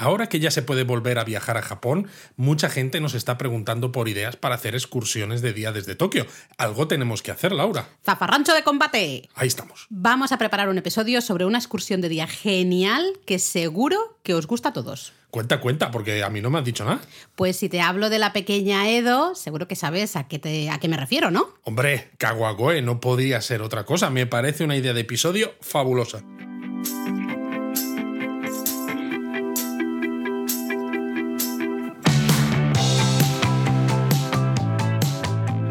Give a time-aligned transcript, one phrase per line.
[0.00, 2.06] Ahora que ya se puede volver a viajar a Japón,
[2.36, 6.24] mucha gente nos está preguntando por ideas para hacer excursiones de día desde Tokio.
[6.56, 7.88] Algo tenemos que hacer, Laura.
[8.04, 9.28] ¡Zafarrancho de combate!
[9.34, 9.88] Ahí estamos.
[9.90, 14.46] Vamos a preparar un episodio sobre una excursión de día genial que seguro que os
[14.46, 15.14] gusta a todos.
[15.30, 17.00] Cuenta, cuenta, porque a mí no me has dicho nada.
[17.34, 20.78] Pues si te hablo de la pequeña Edo, seguro que sabes a qué, te, a
[20.78, 21.48] qué me refiero, ¿no?
[21.64, 24.10] Hombre, Kawagoe no podría ser otra cosa.
[24.10, 26.22] Me parece una idea de episodio fabulosa.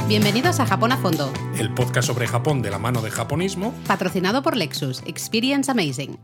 [0.07, 3.73] Bienvenidos a Japón a Fondo, El podcast sobre Japón de la mano de japonismo.
[3.87, 5.01] patrocinado por Lexus.
[5.05, 6.17] Experience Amazing.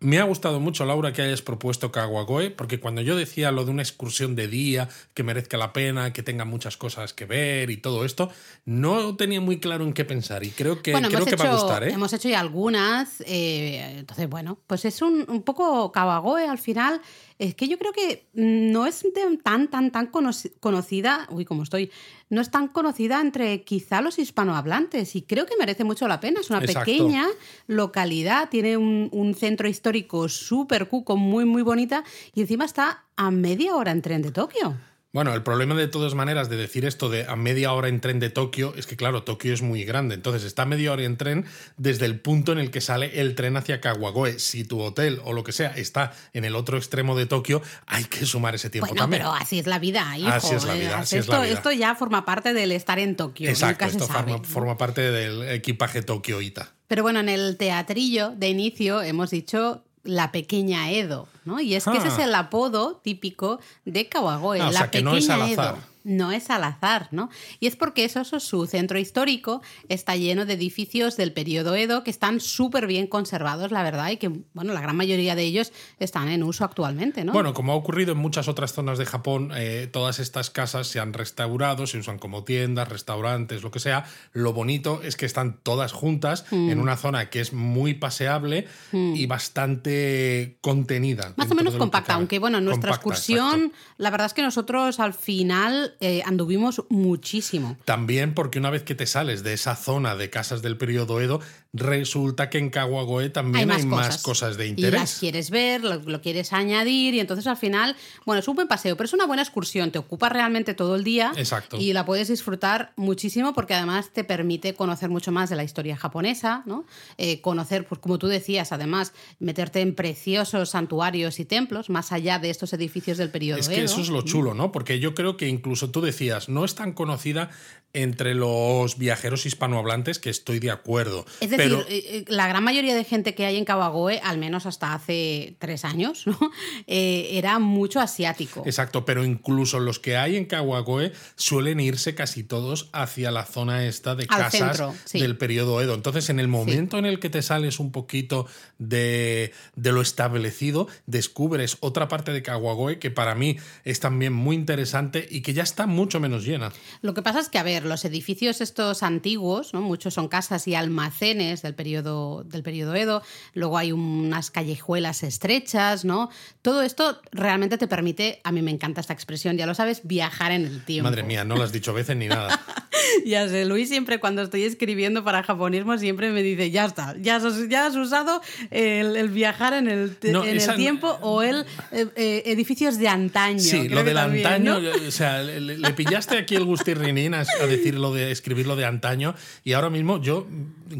[0.00, 3.70] Me ha gustado mucho, Laura, que hayas propuesto Kawagoe, porque cuando yo decía lo de
[3.70, 7.76] una excursión de día que merezca la pena, que tenga muchas cosas que ver y
[7.76, 8.28] todo esto,
[8.64, 10.42] no tenía muy claro en qué pensar.
[10.42, 11.92] Y creo que, bueno, creo que hecho, va a gustar, ¿eh?
[11.92, 13.20] hemos hecho ya algunas.
[13.26, 17.00] eh, entonces, bueno, pues es un, un poco Kawagoe al final.
[17.38, 19.04] Es que yo creo que no es
[19.44, 21.28] tan, tan, tan conoci- conocida.
[21.30, 21.92] Uy, como estoy.
[22.32, 26.40] No es tan conocida entre quizá los hispanohablantes y creo que merece mucho la pena.
[26.40, 26.86] Es una Exacto.
[26.86, 27.26] pequeña
[27.66, 33.30] localidad, tiene un, un centro histórico súper cuco, muy, muy bonita y encima está a
[33.30, 34.74] media hora en tren de Tokio.
[35.12, 38.18] Bueno, el problema de todas maneras de decir esto de a media hora en tren
[38.18, 40.14] de Tokio es que, claro, Tokio es muy grande.
[40.14, 41.44] Entonces está a media hora en tren
[41.76, 44.38] desde el punto en el que sale el tren hacia Kawagoe.
[44.38, 48.04] Si tu hotel o lo que sea está en el otro extremo de Tokio, hay
[48.04, 49.20] que sumar ese tiempo Bueno, también.
[49.20, 50.30] pero así es la vida, hijo.
[50.30, 51.52] Así es la eh, vida, así es esto, la vida.
[51.52, 53.50] esto ya forma parte del estar en Tokio.
[53.50, 56.72] Exacto, esto forma, forma parte del equipaje Tokioita.
[56.88, 61.60] Pero bueno, en el teatrillo de inicio hemos dicho la pequeña Edo, ¿no?
[61.60, 62.12] Y es que ese Ah.
[62.12, 65.48] es el apodo típico de Kawagoe, Ah, o la sea, que pequeña no es al
[65.50, 65.78] Edo.
[66.04, 67.30] No es al azar, ¿no?
[67.60, 72.04] Y es porque eso, eso, su centro histórico está lleno de edificios del periodo Edo
[72.04, 75.72] que están súper bien conservados, la verdad, y que, bueno, la gran mayoría de ellos
[75.98, 77.32] están en uso actualmente, ¿no?
[77.32, 81.00] Bueno, como ha ocurrido en muchas otras zonas de Japón, eh, todas estas casas se
[81.00, 84.04] han restaurado, se usan como tiendas, restaurantes, lo que sea.
[84.32, 86.70] Lo bonito es que están todas juntas Mm.
[86.70, 91.32] en una zona que es muy paseable y bastante contenida.
[91.36, 93.94] Más o menos compacta, aunque bueno, en nuestra Compacta, excursión, exacto.
[93.98, 97.76] la verdad es que nosotros al final eh, anduvimos muchísimo.
[97.84, 101.40] También porque una vez que te sales de esa zona de casas del periodo Edo,
[101.72, 104.56] resulta que en Kawagoe también hay más, cosas.
[104.58, 105.16] de Y las interés.
[105.20, 107.96] quieres ver, lo, lo quieres añadir y entonces al final,
[108.26, 111.04] bueno, es un buen paseo, pero es una buena excursión, te ocupa realmente todo el
[111.04, 111.78] día Exacto.
[111.78, 115.96] y la puedes disfrutar muchísimo porque además te permite conocer mucho más de la historia
[115.96, 116.84] japonesa, ¿no?
[117.16, 122.38] Eh, conocer, pues como tú decías, además, meterte en preciosos santuarios y templos más allá
[122.38, 123.84] de estos edificios del periodo Es que Edo.
[123.86, 124.72] eso es lo chulo, ¿no?
[124.72, 127.50] Porque yo creo que incluso tú decías, no es tan conocida
[127.94, 131.26] entre los viajeros hispanohablantes, que estoy de acuerdo.
[131.40, 134.38] Es decir, pero eh, eh, la gran mayoría de gente que hay en Kawagoe, al
[134.38, 136.38] menos hasta hace tres años, ¿no?
[136.86, 138.62] Eh, era mucho asiático.
[138.66, 143.86] Exacto, pero incluso los que hay en Kawagoe suelen irse casi todos hacia la zona
[143.86, 145.20] esta de Al casas centro, sí.
[145.20, 145.94] del periodo Edo.
[145.94, 148.46] Entonces, en el momento en el que te sales un poquito
[148.78, 154.56] de, de lo establecido, descubres otra parte de Kawagoe que para mí es también muy
[154.56, 156.72] interesante y que ya está mucho menos llena.
[157.00, 159.80] Lo que pasa es que, a ver, los edificios estos antiguos, ¿no?
[159.82, 166.06] muchos son casas y almacenes del periodo, del periodo Edo, luego hay unas callejuelas estrechas,
[166.06, 166.30] ¿no?
[166.62, 170.52] Todo esto realmente te permite, a mí me encanta esta expresión, ya lo sabes, viajar
[170.52, 171.10] en el tiempo.
[171.10, 172.58] Madre mía, no lo has dicho veces ni nada.
[173.26, 177.36] Ya sé, Luis siempre cuando estoy escribiendo para japonismo siempre me dice, ya está, ya
[177.36, 178.40] has, ya has usado
[178.70, 182.42] el, el viajar en el, te- No, en esa- el tiempo o el eh, eh,
[182.46, 183.58] edificios de antaño.
[183.58, 185.08] Sí, lo del también, antaño, ¿no?
[185.08, 188.76] o sea, le, le pillaste aquí el gustirrinín a, a decir lo de escribir lo
[188.76, 189.34] de antaño
[189.64, 190.46] y ahora mismo yo,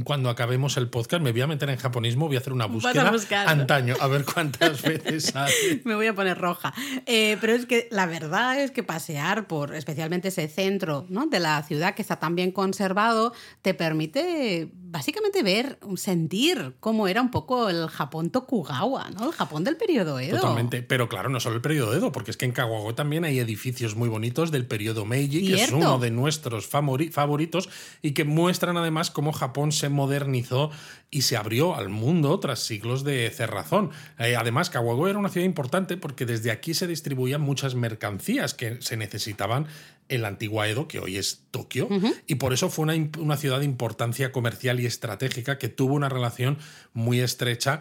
[0.04, 2.68] cuando acabemos el podcast, me voy a meter en japonismo, voy a hacer una a
[2.68, 3.12] búsqueda
[3.46, 5.52] antaño, a ver cuántas veces sale.
[5.84, 6.72] Me voy a poner roja.
[7.06, 11.26] Eh, pero es que la verdad es que pasear por especialmente ese centro ¿no?
[11.26, 13.32] de la ciudad que está tan bien conservado
[13.62, 19.26] te permite básicamente ver, sentir cómo era un poco el Japón Tokugawa, ¿no?
[19.26, 20.36] el Japón del periodo Edo.
[20.36, 23.38] Totalmente, pero claro, no solo el periodo Edo, porque es que en Kawagoe también hay
[23.38, 27.70] edificios muy bonitos del periodo Meiji, que es uno de nuestros favori- favoritos
[28.02, 30.70] y que muestran además cómo Japón se modernizó
[31.10, 33.90] y se abrió al mundo tras siglos de cerrazón.
[34.18, 38.80] Eh, además, Kawagoe era una ciudad importante porque desde aquí se distribuían muchas mercancías que
[38.80, 39.66] se necesitaban
[40.14, 41.88] en la antigua Edo, que hoy es Tokio,
[42.26, 46.08] y por eso fue una, una ciudad de importancia comercial y estratégica que tuvo una
[46.08, 46.58] relación
[46.92, 47.80] muy estrecha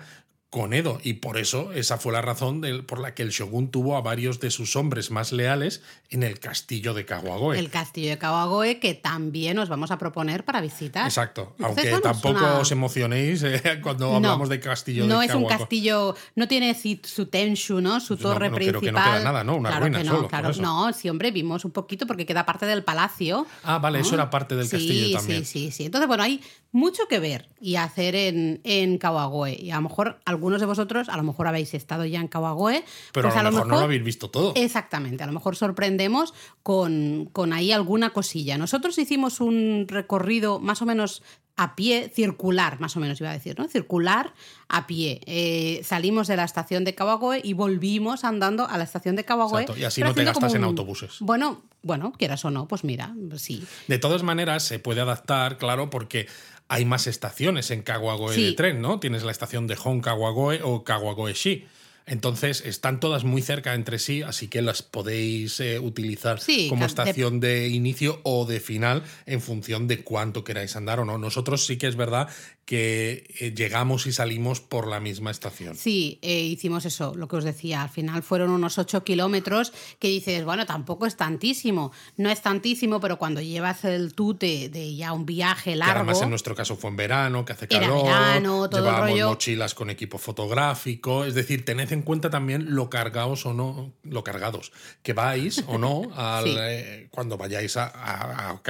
[0.51, 0.99] con Edo.
[1.01, 4.41] Y por eso, esa fue la razón por la que el shogun tuvo a varios
[4.41, 7.57] de sus hombres más leales en el castillo de Kawagoe.
[7.57, 11.05] El castillo de Kawagoe que también os vamos a proponer para visitar.
[11.05, 11.55] Exacto.
[11.61, 15.41] Aunque tampoco os emocionéis eh, cuando hablamos de castillo no de Kawagoe.
[15.41, 18.01] No es un castillo, no tiene su tenshu, ¿no?
[18.01, 18.81] Su torre no, principal.
[18.81, 19.55] que no queda nada, ¿no?
[19.55, 20.51] Una claro ruina que no, claro.
[20.59, 23.47] No, sí, hombre, vimos un poquito porque queda parte del palacio.
[23.63, 25.45] Ah, vale, eso era parte del castillo también.
[25.45, 25.85] Sí, sí, sí.
[25.85, 26.41] Entonces, bueno, hay
[26.73, 29.57] mucho que ver y hacer en, en Kawagoe.
[29.61, 32.83] Y a lo mejor algunos de vosotros, a lo mejor habéis estado ya en Kawagoe.
[33.13, 34.53] Pero pues a, lo mejor, no lo habéis visto todo.
[34.55, 36.33] Exactamente, a lo mejor sorprendemos
[36.63, 38.57] con, con ahí alguna cosilla.
[38.57, 41.21] Nosotros hicimos un recorrido más o menos
[41.57, 43.67] a pie, circular, más o menos iba a decir, ¿no?
[43.67, 44.33] Circular
[44.67, 45.21] a pie.
[45.27, 49.67] Eh, salimos de la estación de Kawagoe y volvimos andando a la estación de Kawagoe.
[49.77, 51.17] y así no te gastas en autobuses.
[51.19, 53.63] Bueno, bueno, quieras o no, pues mira, sí.
[53.87, 56.27] De todas maneras, se puede adaptar, claro, porque
[56.71, 58.97] hay más estaciones en Kawagoe de tren, ¿no?
[59.01, 61.65] Tienes la estación de Hon Kawagoe o Kawagoe-shi.
[62.05, 66.39] Entonces están todas muy cerca entre sí, así que las podéis eh, utilizar
[66.69, 67.69] como estación de...
[67.69, 71.17] inicio o de final en función de cuánto queráis andar o no.
[71.17, 72.29] Nosotros sí que es verdad
[72.65, 75.75] que eh, llegamos y salimos por la misma estación.
[75.75, 77.81] Sí, eh, hicimos eso, lo que os decía.
[77.81, 81.91] Al final fueron unos 8 kilómetros que dices, bueno, tampoco es tantísimo.
[82.17, 85.93] No es tantísimo, pero cuando llevas el tute de ya un viaje largo.
[85.93, 88.05] Que además en nuestro caso fue en verano, que hace calor.
[88.05, 89.29] Era verano, todo llevábamos rollo.
[89.29, 91.25] mochilas con equipo fotográfico.
[91.25, 94.71] Es decir, tened en cuenta también lo cargados o no, lo cargados,
[95.03, 98.61] que vais o no al, eh, cuando vayáis a, a, a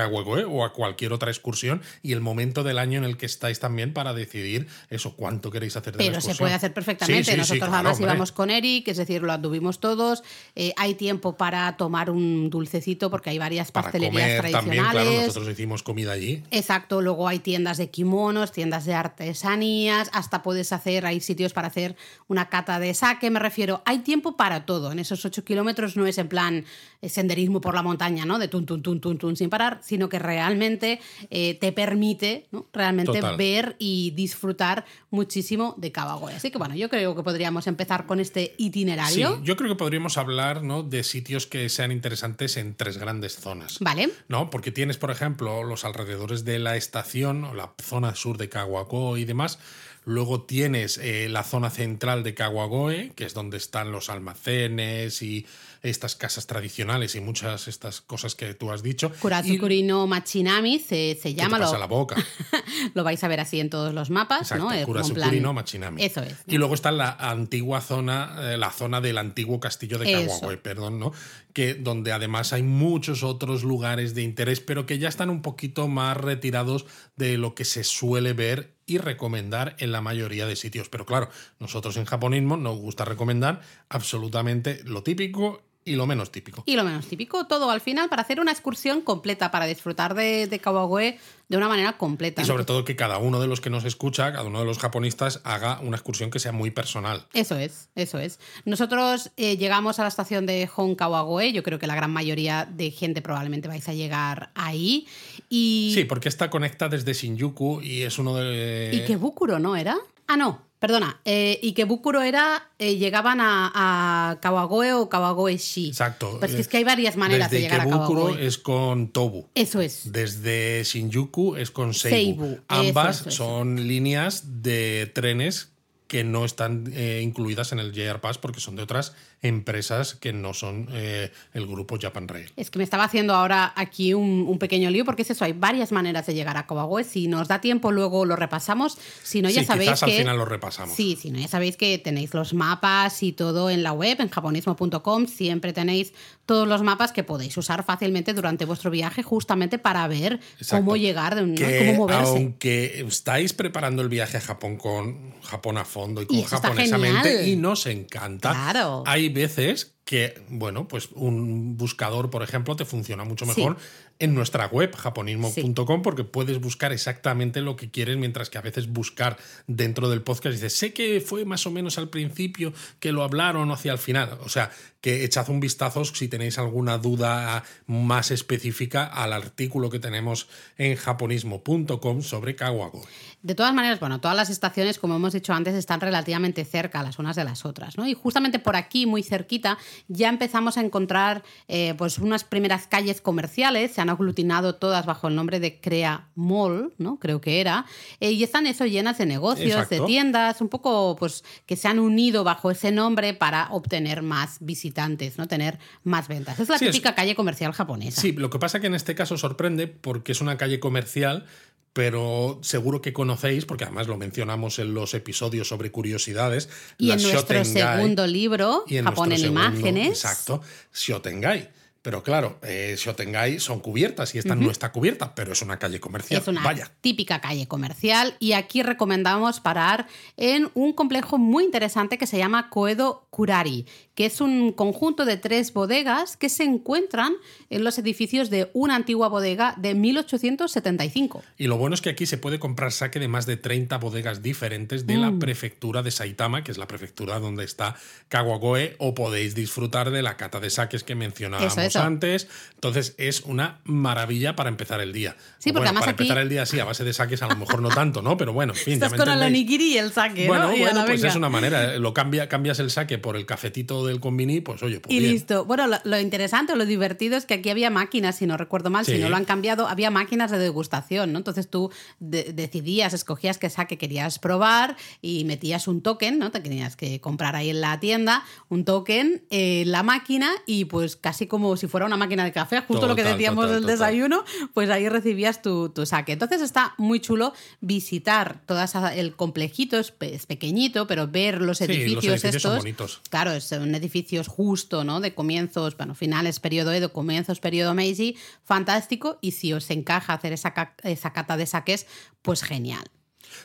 [0.47, 3.93] o a cualquier otra excursión y el momento del año en el que estáis también
[3.93, 6.35] para decidir eso, cuánto queréis hacer de Pero la excursión.
[6.35, 7.37] se puede hacer perfectamente.
[7.37, 10.23] Nosotros además íbamos con Eric, es decir, lo anduvimos todos.
[10.55, 14.53] Eh, hay tiempo para tomar un dulcecito porque hay varias pastelerías tradicionales.
[14.53, 16.43] También, claro, nosotros hicimos comida allí.
[16.51, 21.67] Exacto, luego hay tiendas de kimonos, tiendas de artesanías, hasta puedes hacer, hay sitios para
[21.67, 21.95] hacer
[22.27, 24.91] una cata de saque, me refiero, hay tiempo para todo.
[24.91, 26.65] En esos ocho kilómetros no es en plan
[27.01, 28.39] eh, senderismo por la montaña, ¿no?
[28.39, 30.99] De tun, tun, tun, tun, tun sin parar, sino que realmente
[31.29, 32.67] eh, te permite ¿no?
[32.71, 36.33] realmente ver y disfrutar muchísimo de Kawagoe.
[36.33, 39.37] Así que bueno, yo creo que podríamos empezar con este itinerario.
[39.37, 40.83] Sí, yo creo que podríamos hablar ¿no?
[40.83, 43.77] de sitios que sean interesantes en tres grandes zonas.
[43.79, 44.09] Vale.
[44.27, 44.49] ¿No?
[44.49, 49.19] Porque tienes, por ejemplo, los alrededores de la estación o la zona sur de Kawagoe
[49.19, 49.59] y demás
[50.03, 55.45] Luego tienes eh, la zona central de Kawagoe, que es donde están los almacenes y
[55.83, 59.11] estas casas tradicionales y muchas estas cosas que tú has dicho.
[59.19, 61.57] Kurazukuri no Machinami se, llama.
[61.57, 62.15] Te pasa la boca.
[62.95, 64.85] lo vais a ver así en todos los mapas, Exacto, ¿no?
[64.85, 66.03] Kurazukuri no Machinami.
[66.03, 66.35] Eso es.
[66.47, 70.99] Y luego está la antigua zona, eh, la zona del antiguo castillo de Kawagoe, perdón,
[70.99, 71.13] ¿no?
[71.53, 75.87] Que donde además hay muchos otros lugares de interés, pero que ya están un poquito
[75.87, 76.85] más retirados
[77.17, 80.89] de lo que se suele ver y recomendar en la mayoría de sitios.
[80.89, 81.29] Pero claro,
[81.59, 86.63] nosotros en japonismo nos gusta recomendar absolutamente lo típico y lo menos típico.
[86.65, 90.47] Y lo menos típico, todo al final para hacer una excursión completa, para disfrutar de,
[90.47, 91.17] de Kawagoe
[91.49, 92.41] de una manera completa.
[92.41, 94.79] Y sobre todo que cada uno de los que nos escucha, cada uno de los
[94.79, 97.25] japonistas, haga una excursión que sea muy personal.
[97.33, 98.39] Eso es, eso es.
[98.63, 102.65] Nosotros eh, llegamos a la estación de Hon Kawagoe, yo creo que la gran mayoría
[102.71, 105.07] de gente probablemente vais a llegar ahí.
[105.49, 105.91] Y...
[105.93, 108.91] Sí, porque esta conecta desde Shinjuku y es uno de...
[108.93, 109.97] ¿Y qué Bukuro no era?
[110.27, 115.89] Ah, no, Perdona, eh, y que Bukuro era, eh, llegaban a, Kawagoe o Kawagoe-shi.
[115.89, 116.37] Exacto.
[116.39, 118.43] Pues es que hay varias maneras de llegar a Kawagoe.
[118.43, 119.45] es con Tobu.
[119.53, 120.11] Eso es.
[120.11, 122.57] Desde Shinjuku es con Seibu.
[122.67, 125.69] Ambas son líneas de trenes
[126.07, 130.33] que no están eh, incluidas en el JR Pass porque son de otras empresas que
[130.33, 132.51] no son eh, el grupo Japan Rail.
[132.55, 135.91] Es que me estaba haciendo ahora aquí un, pequeño lío porque es eso, hay varias
[135.91, 137.03] maneras de llegar a Kawagoe.
[137.03, 140.11] Si nos da tiempo luego lo repasamos, si no ya sabéis que...
[140.11, 140.95] al final lo repasamos.
[140.95, 144.29] Sí, si no ya sabéis que tenéis los mapas y todo en la web, en
[144.29, 146.13] japonismo.com, siempre tenéis
[146.45, 150.39] todos los mapas que podéis usar fácilmente durante vuestro viaje justamente para ver
[150.69, 152.37] cómo llegar, de un, cómo moverse.
[152.37, 157.55] Aunque estáis preparando el viaje a Japón con Japón a fondo y con japonesamente y
[157.55, 159.03] nos encanta, claro.
[159.07, 163.77] hay veces que, bueno, pues un buscador, por ejemplo, te funciona mucho mejor
[164.19, 168.91] en nuestra web, japonismo.com, porque puedes buscar exactamente lo que quieres, mientras que a veces
[168.91, 173.23] buscar dentro del podcast dices, sé que fue más o menos al principio que lo
[173.23, 174.37] hablaron hacia el final.
[174.43, 174.71] O sea,
[175.01, 180.95] que echad un vistazo si tenéis alguna duda más específica al artículo que tenemos en
[180.97, 183.01] japonismo.com sobre Kawago.
[183.43, 187.17] De todas maneras, bueno, todas las estaciones, como hemos dicho antes, están relativamente cerca las
[187.17, 188.07] unas de las otras, ¿no?
[188.07, 193.19] Y justamente por aquí, muy cerquita, ya empezamos a encontrar eh, pues unas primeras calles
[193.21, 197.17] comerciales, se han aglutinado todas bajo el nombre de Crea Mall, ¿no?
[197.17, 197.85] Creo que era.
[198.19, 201.99] Eh, y están eso llenas de negocios, de tiendas, un poco pues que se han
[201.99, 205.47] unido bajo ese nombre para obtener más visitantes, ¿no?
[205.47, 206.59] Tener más ventas.
[206.59, 208.21] Es la típica calle comercial japonesa.
[208.21, 211.45] Sí, lo que pasa que en este caso sorprende porque es una calle comercial
[211.93, 216.69] pero seguro que conocéis, porque además lo mencionamos en los episodios sobre curiosidades.
[216.97, 220.09] Y en nuestro segundo libro, Japón en imágenes.
[220.09, 220.61] Exacto,
[220.93, 221.69] Shotengai
[222.01, 225.99] pero claro, eh, Shotengai son cubiertas y esta no está cubierta, pero es una calle
[225.99, 226.41] comercial.
[226.41, 226.63] Es una
[226.99, 232.69] típica calle comercial y aquí recomendamos parar en un complejo muy interesante que se llama
[232.69, 233.85] Koedo Kurari,
[234.21, 237.33] que es un conjunto de tres bodegas que se encuentran
[237.71, 241.43] en los edificios de una antigua bodega de 1875.
[241.57, 244.43] Y lo bueno es que aquí se puede comprar saque de más de 30 bodegas
[244.43, 245.39] diferentes de la mm.
[245.39, 247.95] prefectura de Saitama, que es la prefectura donde está
[248.27, 252.47] Kawagoe, o podéis disfrutar de la cata de saques que mencionábamos antes.
[252.75, 255.35] Entonces es una maravilla para empezar el día.
[255.57, 257.81] Sí, porque además para empezar el día sí, a base de saques a lo mejor
[257.81, 258.37] no tanto, ¿no?
[258.37, 258.93] Pero bueno, en fin.
[258.93, 260.77] Estás con el onigiri y el saque, bueno, ¿no?
[260.77, 261.95] Bueno, pues es una manera.
[261.95, 261.99] ¿eh?
[261.99, 265.65] Lo cambia, cambias el saque por el cafetito del combini, pues oye, pues Y listo.
[265.65, 269.05] Bueno, lo, interesante o lo divertido es que aquí había máquinas, si no recuerdo mal,
[269.05, 271.39] si no lo han cambiado, había máquinas de degustación, ¿no?
[271.39, 276.51] Entonces tú decidías, escogías qué saque querías probar y metías un token, ¿no?
[276.51, 281.15] Te tenías que comprar ahí en la tienda un token en la máquina y pues
[281.15, 284.89] casi como si fuera una máquina de café, justo lo que decíamos del desayuno, pues
[284.89, 286.33] ahí recibías tu, saque.
[286.33, 288.81] Entonces está muy chulo visitar todo
[289.15, 293.21] el complejito, es, pequeñito, pero ver los edificios, estos.
[293.29, 293.51] Claro,
[293.91, 295.19] son edificios justo, ¿no?
[295.19, 299.37] De comienzos, bueno, finales periodo Edo, comienzos periodo Meiji, fantástico.
[299.41, 302.07] Y si os encaja hacer esa, esa cata de saques,
[302.41, 303.03] pues genial.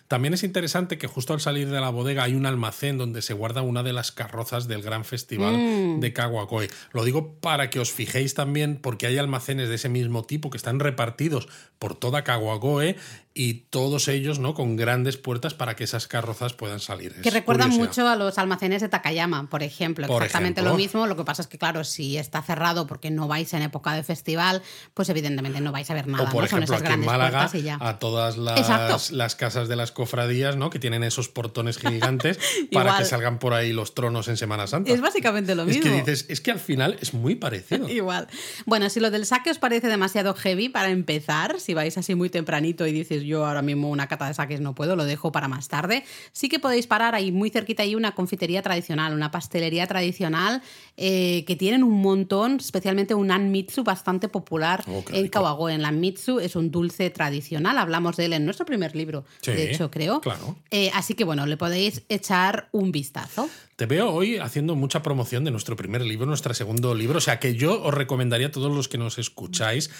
[0.08, 3.34] También es interesante que justo al salir de la bodega hay un almacén donde se
[3.34, 6.00] guarda una de las carrozas del gran festival mm.
[6.00, 6.68] de Kawakoe.
[6.92, 10.56] Lo digo para que os fijéis también porque hay almacenes de ese mismo tipo que
[10.56, 12.96] están repartidos por toda Kawagoe
[13.38, 14.54] y todos ellos ¿no?
[14.54, 17.20] con grandes puertas para que esas carrozas puedan salir.
[17.20, 20.06] que recuerdan mucho a los almacenes de Takayama, por ejemplo.
[20.06, 21.06] exactamente lo mismo.
[21.06, 24.02] Lo que pasa es que, claro, si está cerrado porque no vais en época de
[24.02, 24.62] festival,
[24.94, 26.24] pues evidentemente no vais a ver nada.
[26.24, 26.46] O por ¿no?
[26.46, 30.70] ejemplo, aquí en Málaga, a todas las, las, casas de las cofradías ¿no?
[30.70, 32.38] que tienen esos portones gigantes
[32.72, 34.90] para que salgan por ahí los tronos en Semana Santa.
[34.90, 35.84] Es básicamente lo mismo.
[35.84, 37.86] Es que dices, es que al final es muy parecido.
[37.90, 38.28] Igual.
[38.64, 42.30] Bueno, si lo del saque os parece demasiado heavy para empezar, si vais así muy
[42.30, 45.48] tempranito y dices yo ahora mismo una cata de saques no puedo, lo dejo para
[45.48, 49.86] más tarde, sí que podéis parar ahí muy cerquita hay una confitería tradicional, una pastelería
[49.86, 50.62] tradicional
[50.96, 55.74] eh, que tienen un montón, especialmente un anmitsu bastante popular oh, en Kawagoe.
[55.74, 59.90] El anmitsu es un dulce tradicional, hablamos de él en nuestro primer libro, de hecho
[59.90, 60.20] creo.
[60.20, 60.56] Claro.
[60.70, 63.48] Eh, así que bueno, le podéis echar un vistazo.
[63.76, 67.18] Te veo hoy haciendo mucha promoción de nuestro primer libro, nuestro segundo libro.
[67.18, 69.90] O sea que yo os recomendaría a todos los que nos escucháis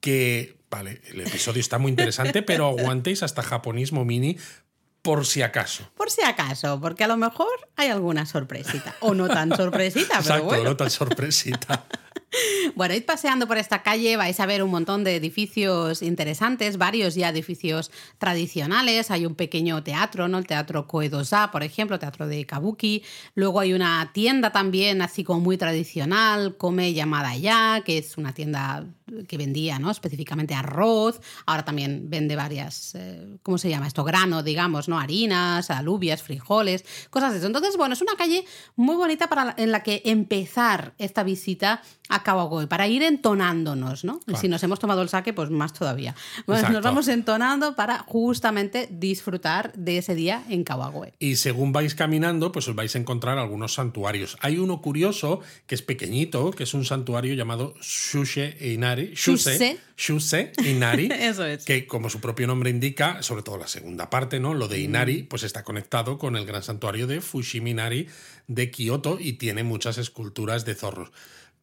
[0.00, 4.36] que, vale, el episodio está muy interesante, pero aguantéis hasta japonismo mini
[5.02, 5.90] por si acaso.
[5.96, 8.94] Por si acaso, porque a lo mejor hay alguna sorpresita.
[9.00, 11.86] O no tan sorpresita, pero Exacto, no tan sorpresita.
[12.76, 17.14] Bueno, id paseando por esta calle, vais a ver un montón de edificios interesantes, varios
[17.16, 19.10] ya edificios tradicionales.
[19.10, 20.38] Hay un pequeño teatro, ¿no?
[20.38, 23.02] El teatro Koedosa, por ejemplo, teatro de Kabuki.
[23.34, 28.32] Luego hay una tienda también, así como muy tradicional, Come llamada ya, que es una
[28.32, 28.86] tienda
[29.26, 29.90] que vendía, ¿no?
[29.90, 31.20] Específicamente arroz.
[31.46, 34.04] Ahora también vende varias, eh, ¿cómo se llama esto?
[34.04, 34.98] Grano, digamos, ¿no?
[34.98, 37.46] Harinas, alubias, frijoles, cosas de eso.
[37.46, 38.44] Entonces, bueno, es una calle
[38.76, 44.20] muy bonita para, en la que empezar esta visita a Kawagoe, para ir entonándonos, ¿no?
[44.34, 46.14] Si nos hemos tomado el saque, pues más todavía.
[46.46, 51.14] nos vamos entonando para justamente disfrutar de ese día en Kawagoe.
[51.18, 54.36] Y según vais caminando, pues os vais a encontrar algunos santuarios.
[54.40, 58.99] Hay uno curioso, que es pequeñito, que es un santuario llamado Shushe Inari.
[59.08, 59.78] Shuse.
[59.96, 61.08] Shuse Inari.
[61.12, 61.64] Eso es.
[61.64, 64.54] Que, como su propio nombre indica, sobre todo la segunda parte, ¿no?
[64.54, 68.08] Lo de Inari, pues está conectado con el gran santuario de Fushimi Inari
[68.46, 71.10] de Kioto y tiene muchas esculturas de zorros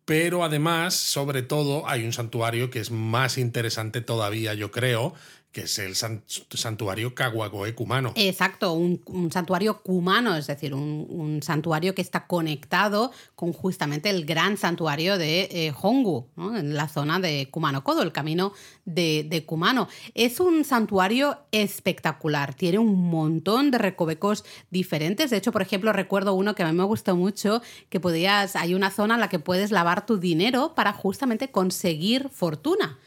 [0.07, 5.13] pero además, sobre todo, hay un santuario que es más interesante todavía, yo creo,
[5.51, 8.13] que es el santuario Kawagoe Kumano.
[8.15, 14.57] Exacto, un, santuario kumano, es decir, un, santuario que está conectado con justamente el gran
[14.57, 18.53] santuario de eh, Hongu, en la zona de Kumano Kodo, el camino
[18.85, 19.87] de, de, Kumano.
[20.13, 25.29] Es un santuario espectacular, tiene un montón de recovecos diferentes.
[25.29, 28.73] De hecho, por ejemplo, recuerdo uno que a mí me gustó mucho, que podías, hay
[28.73, 32.99] una zona en la que puedes lavar tu dinero para justamente conseguir fortuna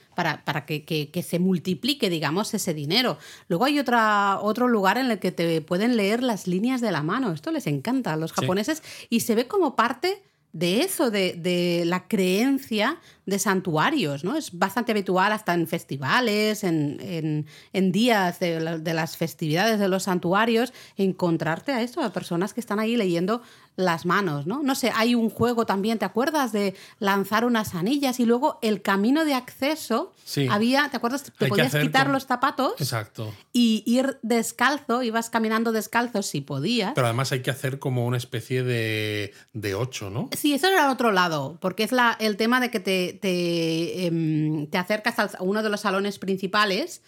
[0.44, 3.18] para, que, se multiplique, digamos, ese dinero.
[3.48, 7.02] Luego hay otra, otro lugar en el que te pueden leer las líneas de la
[7.02, 7.32] mano.
[7.32, 10.22] Esto les encanta a los japoneses y se ve como parte
[10.52, 14.36] de eso, de, de, la creencia de santuarios, ¿no?
[14.36, 20.04] Es bastante habitual hasta en festivales, en, en, días de, de, las festividades de los
[20.04, 23.42] santuarios, encontrarte a esto, a personas que están ahí leyendo
[23.76, 24.62] las manos, ¿no?
[24.62, 28.82] No sé, hay un juego también, ¿te acuerdas de lanzar unas anillas y luego el
[28.82, 30.12] camino de acceso?
[30.24, 30.46] Sí.
[30.50, 31.24] Había, ¿te acuerdas?
[31.24, 32.74] Te podías quitar los zapatos.
[32.78, 33.32] Exacto.
[33.52, 36.92] Y ir descalzo, ibas caminando descalzo si podías.
[36.94, 40.28] Pero además hay que hacer como una especie de, de ocho, ¿no?
[40.36, 44.06] Sí, eso era el otro lado, porque es la, el tema de que te, te,
[44.06, 47.02] em, te acercas a uno de los salones principales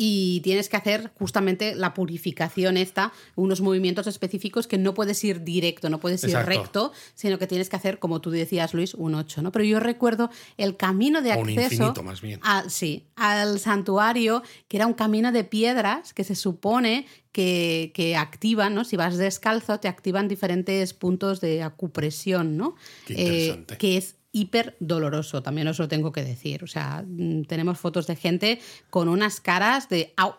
[0.00, 5.42] y tienes que hacer justamente la purificación esta, unos movimientos específicos que no puedes ir
[5.42, 9.16] directo, no puedes ir recto, sino que tienes que hacer, como tú decías, Luis, un
[9.16, 9.50] 8, ¿no?
[9.50, 11.52] Pero yo recuerdo el camino de acceso...
[11.52, 12.40] Un infinito, más bien.
[12.68, 18.76] sí, al santuario, que era un camino de piedras que se supone que, que, activan,
[18.76, 18.84] ¿no?
[18.84, 22.76] Si vas descalzo, te activan diferentes puntos de acupresión, ¿no?
[23.04, 23.74] Qué interesante.
[23.74, 26.64] Eh, que es hiper doloroso, también os lo tengo que decir.
[26.64, 30.34] O sea, mm, tenemos fotos de gente con unas caras de au,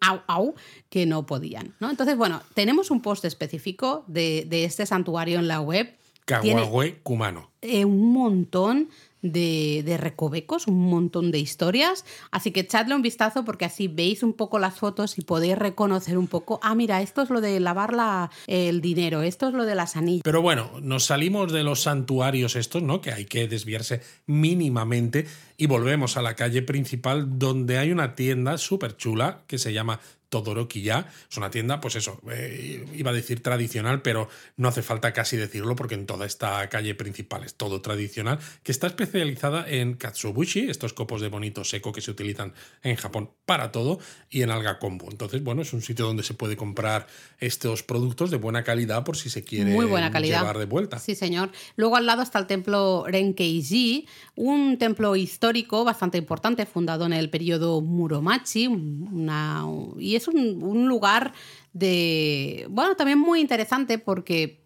[0.00, 0.54] au, au,
[0.88, 1.74] que no podían.
[1.80, 1.90] ¿no?
[1.90, 5.99] Entonces, bueno, tenemos un post específico de este santuario en la web.
[6.30, 7.50] Caguagüe Cumano.
[7.62, 8.88] Eh, un montón
[9.22, 12.04] de, recovecos, un montón de historias.
[12.30, 16.16] Así que echadle un vistazo porque así veis un poco las fotos y podéis reconocer
[16.16, 19.64] un poco, ah, mira, esto es lo de lavar la, el dinero, esto es lo
[19.64, 20.22] de las anillas.
[20.24, 23.00] Pero bueno, nos salimos de los santuarios estos, ¿no?
[23.00, 28.56] Que hay que desviarse mínimamente y volvemos a la calle principal donde hay una tienda
[28.58, 31.08] súper chula que se llama Todoroki ya.
[31.30, 35.36] Es una tienda, pues eso, eh, iba a decir tradicional, pero no hace falta casi
[35.36, 40.70] decirlo porque en toda esta calle principal es todo tradicional, que está especializada en katsubushi,
[40.70, 43.98] estos copos de bonito seco que se utilizan en Japón para todo,
[44.30, 45.08] y en alga combo.
[45.10, 47.06] Entonces, bueno, es un sitio donde se puede comprar
[47.40, 50.40] estos productos de buena calidad por si se quiere Muy buena calidad.
[50.40, 50.98] llevar de vuelta.
[51.00, 51.50] Sí, señor.
[51.74, 54.06] Luego al lado está el templo Renkeiji,
[54.36, 59.64] un templo histórico bastante importante, fundado en el periodo Muromachi, una,
[59.98, 61.32] y es un, lugar
[61.72, 64.60] de, bueno, también muy interesante porque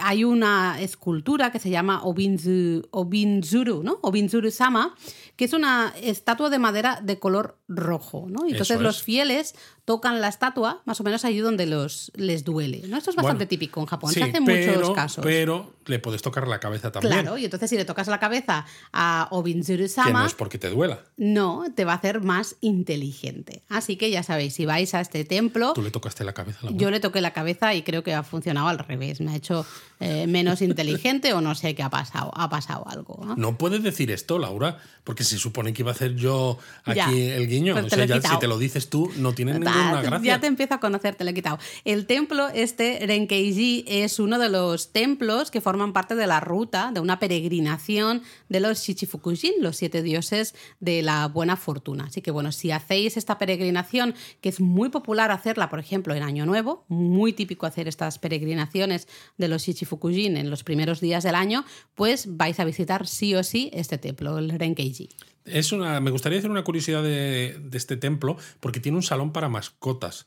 [0.00, 3.98] hay una escultura que se llama Obinzuru, ¿no?
[4.02, 4.94] Obinzuru-sama,
[5.36, 8.46] que es una estatua de madera de color rojo, ¿no?
[8.46, 12.96] entonces los fieles tocan la estatua más o menos ahí donde los, les duele, ¿no?
[12.96, 15.24] Esto es bastante típico en Japón, se hace en muchos casos.
[15.24, 17.22] Pero le puedes tocar la cabeza también.
[17.22, 20.06] Claro, y entonces si le tocas la cabeza a Obinzuru-sama...
[20.06, 21.00] Que no es porque te duela.
[21.16, 23.62] No, te va a hacer más inteligente.
[23.68, 25.72] Así que ya sabéis, si vais a este templo...
[25.72, 26.58] Tú le tocaste la cabeza.
[26.62, 29.20] La yo le toqué la cabeza y creo que ha funcionado al revés.
[29.20, 29.66] Me ha hecho
[30.02, 32.30] eh, menos inteligente o no sé qué ha pasado.
[32.34, 33.34] Ha pasado algo.
[33.36, 33.58] ¿no?
[33.58, 37.76] puedes decir esto, Laura, porque se supone que iba a hacer yo aquí el guiño.
[37.76, 40.36] o sea, ya si te lo dices tú, no tiene ninguna gracia.
[40.36, 41.58] Ya te empiezo a conocer, te lo he quitado.
[41.84, 46.92] El templo, este Renkeiji, es uno de los templos que forman parte de la ruta
[46.94, 52.04] de una peregrinación de los Shichifukujin, los siete dioses de la buena fortuna.
[52.04, 56.22] Así que bueno, si hacéis esta peregrinación, que es muy popular hacerla, por ejemplo, en
[56.22, 59.89] Año Nuevo, muy típico hacer estas peregrinaciones de los Shichifukujin
[60.36, 64.38] en los primeros días del año, pues vais a visitar sí o sí este templo,
[64.38, 65.08] el Renkeiji.
[65.44, 69.48] Es una, me gustaría hacer una curiosidad de este templo porque tiene un salón para
[69.48, 70.26] mascotas.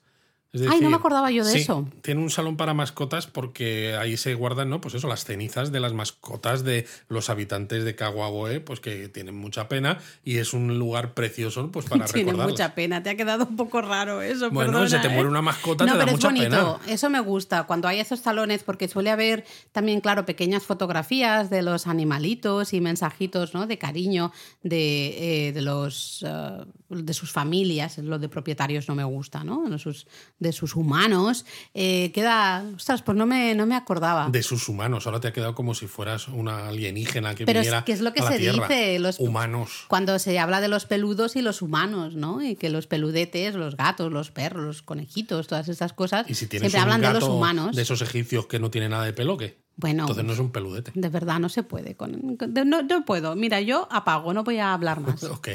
[0.70, 1.88] Ay, no me acordaba yo de eso.
[2.04, 4.82] Tiene un salón para mascotas porque ahí se guardan, ¿no?
[4.82, 9.36] Pues eso, las cenizas de las mascotas de los habitantes de Kawagoe, pues que tienen
[9.36, 13.46] mucha pena y es un lugar precioso pues para Tiene mucha pena, te ha quedado
[13.46, 14.52] un poco raro eso.
[14.52, 15.32] Bueno, se te muere ¿eh?
[15.32, 16.80] una mascota, no, te da pero mucha es bonito.
[16.88, 21.64] Eso me gusta, cuando hay esos salones, porque suele haber también, claro, pequeñas fotografías de
[21.64, 23.66] los animalitos y mensajitos, ¿no?
[23.66, 29.04] De cariño de, eh, de los uh, de sus familias, lo de propietarios no me
[29.04, 29.70] gusta, ¿no?
[29.70, 30.08] De sus,
[30.44, 31.46] de sus humanos.
[31.74, 32.64] Eh, queda.
[32.76, 34.30] Ostras, pues no me, no me acordaba.
[34.30, 35.08] De sus humanos.
[35.08, 37.80] Ahora te ha quedado como si fueras una alienígena que Pero viniera.
[37.80, 39.00] Es, que es lo que a se dice.
[39.00, 39.86] Los, humanos.
[39.88, 42.44] Cuando se habla de los peludos y los humanos, ¿no?
[42.44, 46.30] Y que los peludetes, los gatos, los perros, los conejitos, todas estas cosas.
[46.30, 47.76] ¿Y si tienes siempre hablan de los humanos.
[47.76, 49.64] De esos egipcios que no tiene nada de pelo, ¿qué?
[49.76, 50.92] Bueno, Entonces no es un peludete.
[50.94, 51.96] De verdad, no se puede.
[51.96, 53.36] Con, no, no puedo.
[53.36, 55.24] Mira, yo apago, no voy a hablar más.
[55.24, 55.50] ok.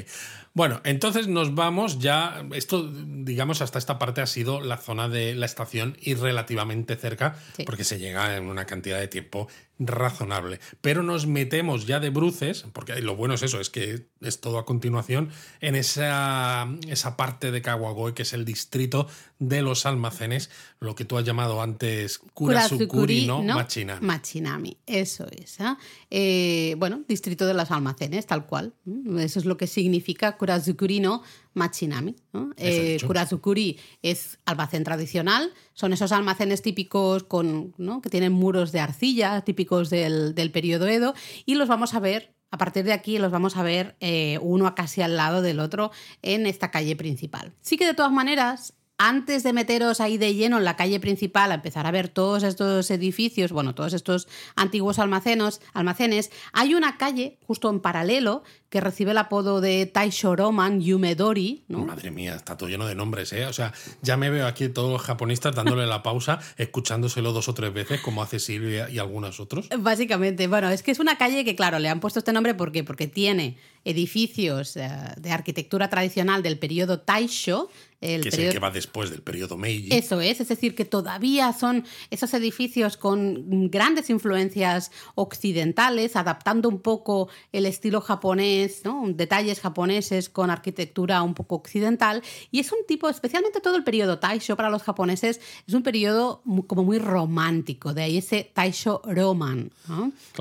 [0.54, 2.44] Bueno, entonces nos vamos ya.
[2.52, 7.36] Esto, digamos, hasta esta parte ha sido la zona de la estación y relativamente cerca,
[7.56, 7.64] Sí.
[7.64, 10.60] porque se llega en una cantidad de tiempo razonable.
[10.80, 14.58] Pero nos metemos ya de bruces, porque lo bueno es eso, es que es todo
[14.58, 19.06] a continuación, en esa, esa parte de Kawagoe, que es el distrito
[19.38, 23.42] de los almacenes, lo que tú has llamado antes Kurasukuri, ¿no?
[23.42, 24.06] Machinami.
[24.06, 25.60] Machinami, eso es.
[25.60, 25.78] ¿ah?
[26.10, 28.74] Eh, bueno, distrito de los almacenes, tal cual.
[28.84, 31.22] Mm, Eso es lo que significa Kurazukuri no
[31.58, 32.16] Machinami.
[32.56, 39.42] Eh, Kurazukuri es almacén tradicional, son esos almacenes típicos con, que tienen muros de arcilla,
[39.42, 43.30] típicos del, del periodo Edo, y los vamos a ver a partir de aquí los
[43.30, 45.90] vamos a ver eh, uno casi al lado del otro
[46.22, 47.52] en esta calle principal.
[47.60, 51.52] Sí que de todas maneras antes de meteros ahí de lleno en la calle principal,
[51.52, 56.98] a empezar a ver todos estos edificios, bueno, todos estos antiguos almacenes, almacenes hay una
[56.98, 61.64] calle justo en paralelo que recibe el apodo de Taisho Roman Yumedori.
[61.68, 61.86] ¿no?
[61.86, 63.46] Madre mía, está todo lleno de nombres, ¿eh?
[63.46, 67.54] O sea, ya me veo aquí todos los japonistas dándole la pausa, escuchándoselo dos o
[67.54, 69.68] tres veces, como hace Silvia y algunos otros.
[69.78, 72.68] Básicamente, bueno, es que es una calle que, claro, le han puesto este nombre ¿por
[72.84, 73.56] porque tiene
[73.88, 77.70] edificios eh, de arquitectura tradicional del periodo Taisho,
[78.00, 79.88] el que es el que va después del periodo Meiji.
[79.92, 86.78] Eso es, es decir, que todavía son esos edificios con grandes influencias occidentales, adaptando un
[86.78, 89.04] poco el estilo japonés, ¿no?
[89.08, 92.22] detalles japoneses con arquitectura un poco occidental.
[92.52, 96.42] Y es un tipo, especialmente todo el periodo Taisho para los japoneses, es un periodo
[96.68, 99.72] como muy romántico, de ahí ese Taisho Roman.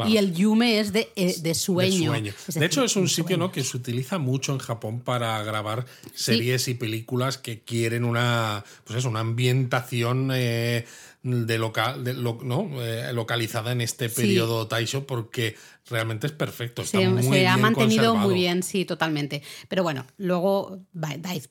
[0.08, 2.14] Y el Yume es de, eh, de sueño.
[2.14, 3.52] De, hecho, es un sitio ¿no?
[3.52, 9.00] que se utiliza mucho en Japón para grabar series y películas que quieren una, pues
[9.00, 10.86] eso, una ambientación eh,
[11.24, 12.70] de local, de ¿no?
[12.82, 15.56] Eh, localizada en este periodo Taisho, porque
[15.90, 16.82] realmente es perfecto.
[16.82, 19.42] Está se, ha mantenido muy bien, sí, totalmente.
[19.68, 20.80] Pero bueno, luego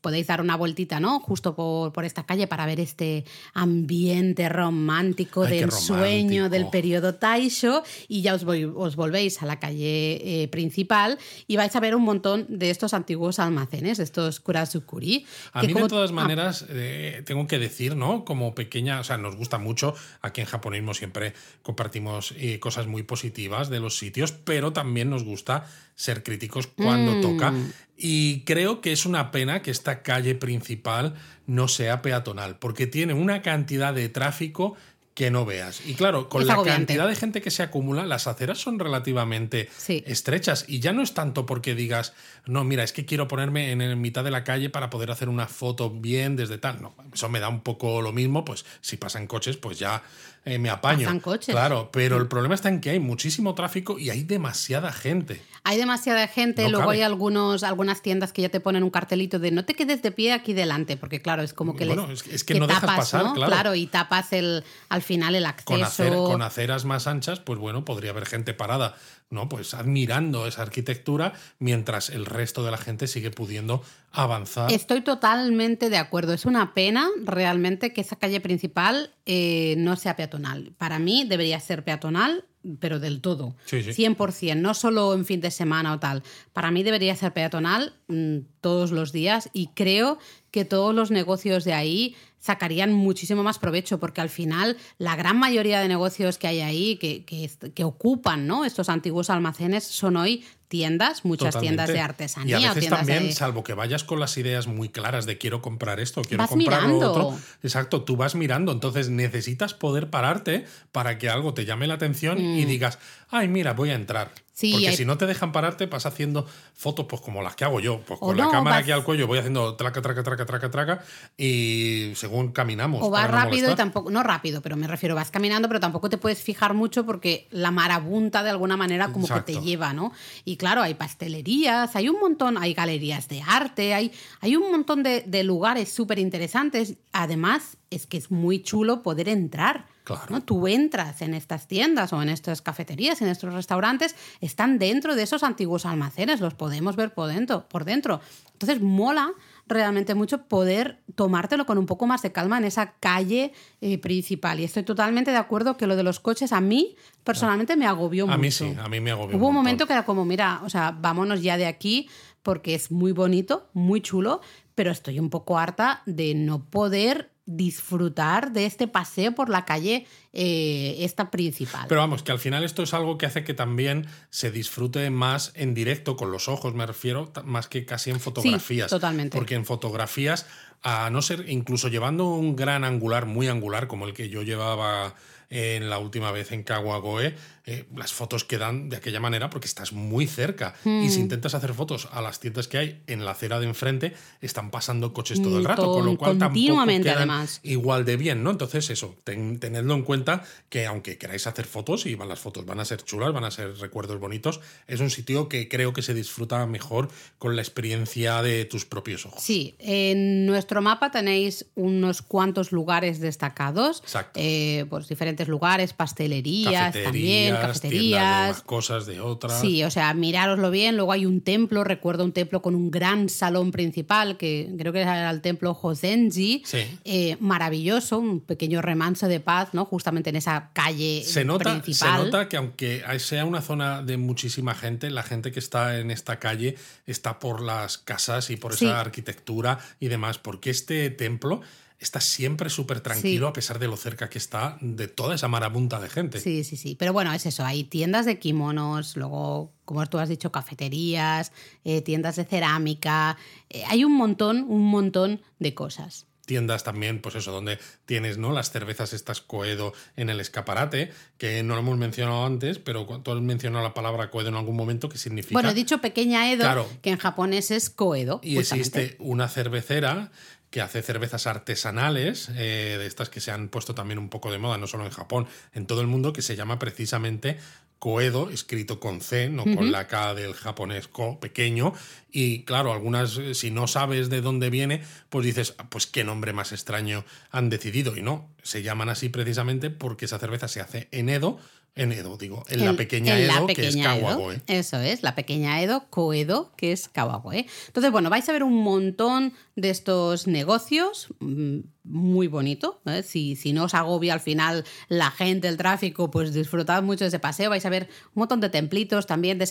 [0.00, 1.20] podéis dar una vueltita, ¿no?
[1.20, 8.22] Justo por, esta calle para ver este ambiente romántico del sueño del periodo Taisho y
[8.22, 12.46] ya os, os volvéis a la calle eh, principal y vais a ver un montón
[12.48, 15.26] de estos antiguos almacenes, de estos kurasukuri.
[15.52, 16.14] A mí, de todas ah.
[16.14, 18.24] maneras, eh, tengo que decir, ¿no?
[18.24, 23.02] Como pequeña, o sea, nos gusta mucho, aquí en japonismo siempre compartimos eh, cosas muy
[23.02, 27.20] positivas de los sitios pero también nos gusta ser críticos cuando mm.
[27.20, 27.52] toca.
[27.96, 31.14] Y creo que es una pena que esta calle principal
[31.46, 34.76] no sea peatonal, porque tiene una cantidad de tráfico
[35.16, 35.80] que no veas.
[35.86, 40.66] Y claro, con la cantidad de gente que se acumula, las aceras son relativamente estrechas.
[40.68, 42.12] Y ya no es tanto porque digas,
[42.44, 45.46] no, mira, es que quiero ponerme en, mitad de la calle para poder hacer una
[45.46, 46.82] foto bien desde tal.
[46.82, 50.02] No, eso me da un poco lo mismo, pues si pasan coches, pues ya
[50.44, 51.06] eh, me apaño.
[51.06, 51.54] Pasan coches.
[51.54, 55.40] Claro, pero el problema está en que hay muchísimo tráfico y hay demasiada gente.
[55.64, 59.50] Hay demasiada gente, luego hay algunos, algunas tiendas que ya te ponen un cartelito de
[59.50, 62.54] no te quedes de pie aquí delante, porque claro, es como que bueno, es, que,
[62.60, 63.50] no dejas pasar, claro.
[63.50, 63.74] claro.
[63.74, 66.24] y tapas el, al final el acceso.
[66.24, 68.94] Con, aceras más anchas, pues bueno, podría haber gente parada,
[69.30, 69.48] ¿no?
[69.48, 74.70] Pues admirando esa arquitectura mientras el resto de la gente sigue pudiendo avanzar.
[74.70, 76.34] Estoy totalmente de acuerdo.
[76.34, 80.74] Es una pena realmente que esa calle principal eh, no sea peatonal.
[80.76, 82.44] Para mí debería ser peatonal
[82.80, 83.54] pero del todo.
[83.64, 86.22] Sí, 100%, no solo en fin de semana o tal.
[86.52, 90.18] Para mí debería ser peatonal mm, todos los días y creo
[90.50, 95.38] que todos los negocios de ahí sacarían muchísimo más provecho, porque al final la gran
[95.38, 98.64] mayoría de negocios que hay ahí, que, que, ocupan ¿no?
[98.64, 102.58] estos antiguos almacenes, son hoy tiendas, muchas tiendas de artesanía.
[102.58, 106.00] Y a veces también, salvo que vayas con las ideas muy claras de quiero comprar
[106.00, 107.38] esto, quiero comprar lo otro.
[107.62, 112.38] Exacto, tú vas mirando, entonces necesitas poder pararte para que algo te llame la atención
[112.38, 112.68] y mm.
[112.68, 112.98] digas,
[113.30, 114.32] ay, mira, voy a entrar.
[114.58, 118.00] Porque si no te dejan pararte, vas haciendo fotos pues como las que hago yo.
[118.00, 121.04] Pues con la cámara aquí al cuello voy haciendo traca, traca, traca, traca, traca.
[121.36, 123.02] Y según caminamos.
[123.02, 124.10] O vas rápido y tampoco.
[124.10, 127.70] No rápido, pero me refiero, vas caminando, pero tampoco te puedes fijar mucho porque la
[127.70, 130.12] marabunta de alguna manera como que te lleva, ¿no?
[130.46, 134.10] Y claro, hay pastelerías, hay un montón, hay galerías de arte, hay,
[134.40, 136.94] hay un montón de, de lugares súper interesantes.
[137.12, 139.84] Además, es que es muy chulo poder entrar.
[140.30, 140.42] ¿No?
[140.42, 145.22] Tú entras en estas tiendas o en estas cafeterías, en estos restaurantes, están dentro de
[145.22, 147.68] esos antiguos almacenes, los podemos ver por dentro.
[147.68, 148.20] Por dentro.
[148.52, 149.32] Entonces mola
[149.66, 154.60] realmente mucho poder tomártelo con un poco más de calma en esa calle eh, principal.
[154.60, 158.26] Y estoy totalmente de acuerdo que lo de los coches a mí personalmente me agobió
[158.26, 158.34] mucho.
[158.34, 159.36] A mí sí, a mí me agobió.
[159.36, 162.08] Hubo un, momento que era como, mira, o sea, vámonos ya de aquí
[162.42, 164.40] porque es muy bonito, muy chulo,
[164.76, 170.06] pero estoy un poco harta de no poder disfrutar de este paseo por la calle
[170.32, 171.86] eh, esta principal.
[171.88, 175.52] Pero vamos, que al final esto es algo que hace que también se disfrute más
[175.54, 178.90] en directo, con los ojos me refiero, más que casi en fotografías.
[178.90, 179.36] totalmente.
[179.36, 180.46] Porque en fotografías,
[180.82, 185.14] a no ser, incluso llevando un gran angular, muy angular, como el que yo llevaba
[185.50, 187.34] en la última vez en Kawagoe,
[187.68, 190.74] eh, las fotos quedan de aquella manera porque estás muy cerca.
[190.84, 191.02] Hmm.
[191.04, 194.12] Y si intentas hacer fotos a las tiendas que hay en la acera de enfrente,
[194.40, 197.60] están pasando coches todo el Mm, rato, todo- con lo cual tampoco continuamente, quedan además.
[197.64, 198.50] igual de bien, ¿no?
[198.52, 202.64] Entonces, eso, ten- tenedlo en cuenta que aunque queráis hacer fotos, y van las fotos
[202.64, 206.02] van a ser chulas, van a ser recuerdos bonitos, es un sitio que creo que
[206.02, 209.42] se disfruta mejor con la experiencia de tus propios ojos.
[209.42, 214.00] Sí, en nuestro mapa tenéis unos cuantos lugares destacados.
[214.04, 214.38] Exacto.
[214.40, 217.12] Eh, pues diferentes lugares, pastelerías también,
[217.54, 218.48] tiendas de cafeterías.
[218.50, 219.60] unas cosas, de otras.
[219.60, 220.96] Sí, o sea, mirároslo bien.
[220.96, 225.00] Luego hay un templo, recuerdo un templo con un gran salón principal, que creo que
[225.02, 226.62] era el templo Hozenji.
[226.64, 226.78] Sí.
[227.04, 229.84] Eh, maravilloso, un pequeño remanso de paz, ¿no?
[229.84, 232.24] Justamente en esa calle Se nota, se principal.
[232.24, 236.38] nota que aunque sea una zona de muchísima gente, la gente que está en esta
[236.38, 238.86] calle está por las casas y por Sí.
[238.86, 241.60] esa arquitectura y demás, porque este templo
[241.98, 243.50] está siempre súper tranquilo Sí.
[243.50, 246.40] a pesar de lo cerca que está de toda esa marabunta de gente.
[246.40, 246.94] Sí, sí, sí.
[246.98, 247.64] Pero bueno, es eso.
[247.64, 251.52] Hay tiendas de kimonos, luego, como tú has dicho, cafeterías,
[251.84, 253.36] eh, tiendas de cerámica.
[253.70, 256.26] Eh, hay un montón, un montón de cosas.
[256.46, 258.52] tiendas también, pues eso, donde tienes ¿no?
[258.52, 263.32] las cervezas estas Coedo en el escaparate, que no lo hemos mencionado antes, pero tú
[263.32, 265.54] has mencionado la palabra Coedo en algún momento, que significa...
[265.54, 266.88] Bueno, he dicho pequeña Edo, Claro.
[267.02, 268.38] que en japonés es Koedo.
[268.44, 269.00] Y justamente.
[269.00, 270.30] existe una cervecera
[270.70, 274.58] que hace cervezas artesanales, eh, de estas que se han puesto también un poco de
[274.58, 277.58] moda, no solo en Japón, en todo el mundo, que se llama precisamente
[277.98, 281.94] Koedo, escrito con C, no con la K del japonés Ko, pequeño.
[282.30, 286.22] Y claro, algunas, eh, si no sabes de dónde viene, pues dices, "Ah, pues qué
[286.22, 288.16] nombre más extraño han decidido.
[288.16, 291.58] Y no, se llaman así precisamente porque esa cerveza se hace en Edo,
[291.96, 293.96] en Edo, digo, en, la pequeña en la Edo, que es.
[293.96, 294.60] Kawagoe.
[294.66, 297.66] Eso es, la pequeña Edo, Koedo, que es Kawagoe.
[297.86, 303.00] Entonces, bueno, vais a ver un montón de estos negocios, mm, muy bonito.
[303.06, 303.22] ¿eh?
[303.22, 307.28] Si, si no os agobia al final la gente, el tráfico, pues disfrutad mucho de
[307.28, 307.70] ese paseo.
[307.70, 309.66] Vais a ver un montón de templitos también, de,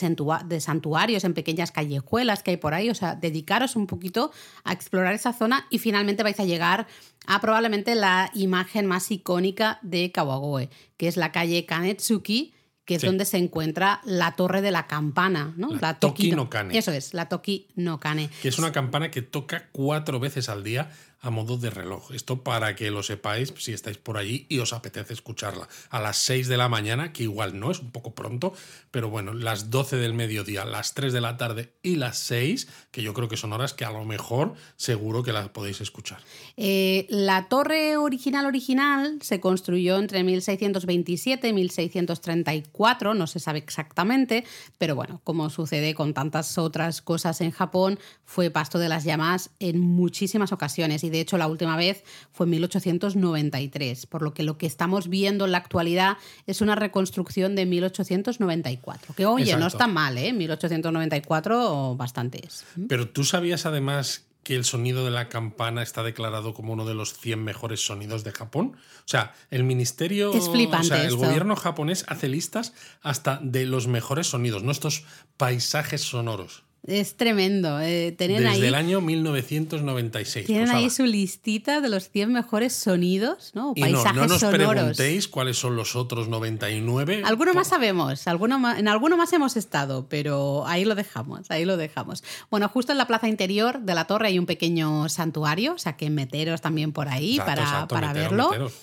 [0.45, 2.89] de santuarios en pequeñas callejuelas que hay por ahí.
[2.89, 4.31] O sea, dedicaros un poquito
[4.63, 6.87] a explorar esa zona y finalmente vais a llegar
[7.27, 12.53] a probablemente la imagen más icónica de Kawagoe, que es la calle Kanetsuki,
[12.85, 13.07] que es Sí.
[13.07, 15.69] donde se encuentra la torre de la campana, ¿no?
[15.81, 16.77] La Toki no Kane.
[16.77, 18.29] Eso es, la Toki no Kane.
[18.43, 20.91] que es una campana que toca cuatro veces al día
[21.25, 22.11] a modo de reloj.
[22.11, 25.67] Esto para que lo sepáis si estáis por allí y os apetece escucharla.
[25.89, 28.53] A las 6 de la mañana, que igual no, es un poco pronto,
[28.91, 33.01] pero bueno, las 12 del mediodía, las 3 de la tarde y las 6, que
[33.01, 36.19] yo creo que son horas que a lo mejor seguro que las podéis escuchar.
[36.57, 44.45] Eh, la torre original original se construyó entre 1627 y 1634, no se sabe exactamente,
[44.77, 49.49] pero bueno, como sucede con tantas otras cosas en Japón, fue pasto de las llamas
[49.59, 54.43] en muchísimas ocasiones y de hecho la última vez fue en 1893, por lo que
[54.43, 59.67] lo que estamos viendo en la actualidad es una reconstrucción de 1894, que oye, no
[59.67, 60.33] está mal, ¿eh?
[60.33, 62.65] 1894 bastante es.
[62.87, 66.93] Pero tú sabías además que el sonido de la campana está declarado como uno de
[66.93, 68.77] los 100 mejores sonidos de Japón.
[68.99, 71.17] O sea, el ministerio, Es flipante o sea, el esto.
[71.17, 75.03] gobierno japonés hace listas hasta de los mejores sonidos, no estos
[75.37, 76.63] paisajes sonoros.
[76.87, 77.79] Es tremendo.
[77.81, 80.45] eh, tienen Desde ahí el año 1996.
[80.45, 83.71] Tienen pues, ahí su listita de los 100 mejores sonidos, ¿no?
[83.71, 84.69] O Y no, Paisajes no nos sonoros.
[84.69, 87.23] preguntéis cuáles son los otros 99.
[87.25, 91.65] Alguno más sabemos, alguno más- en alguno más hemos estado, pero ahí lo dejamos, ahí
[91.65, 92.23] lo dejamos.
[92.51, 95.97] Bueno, justo en la plaza interior de la torre hay un pequeño santuario, o sea
[95.97, 98.45] que meteros también por ahí Exacto, para, exacto, para meteros, verlo.
[98.49, 98.73] meteros.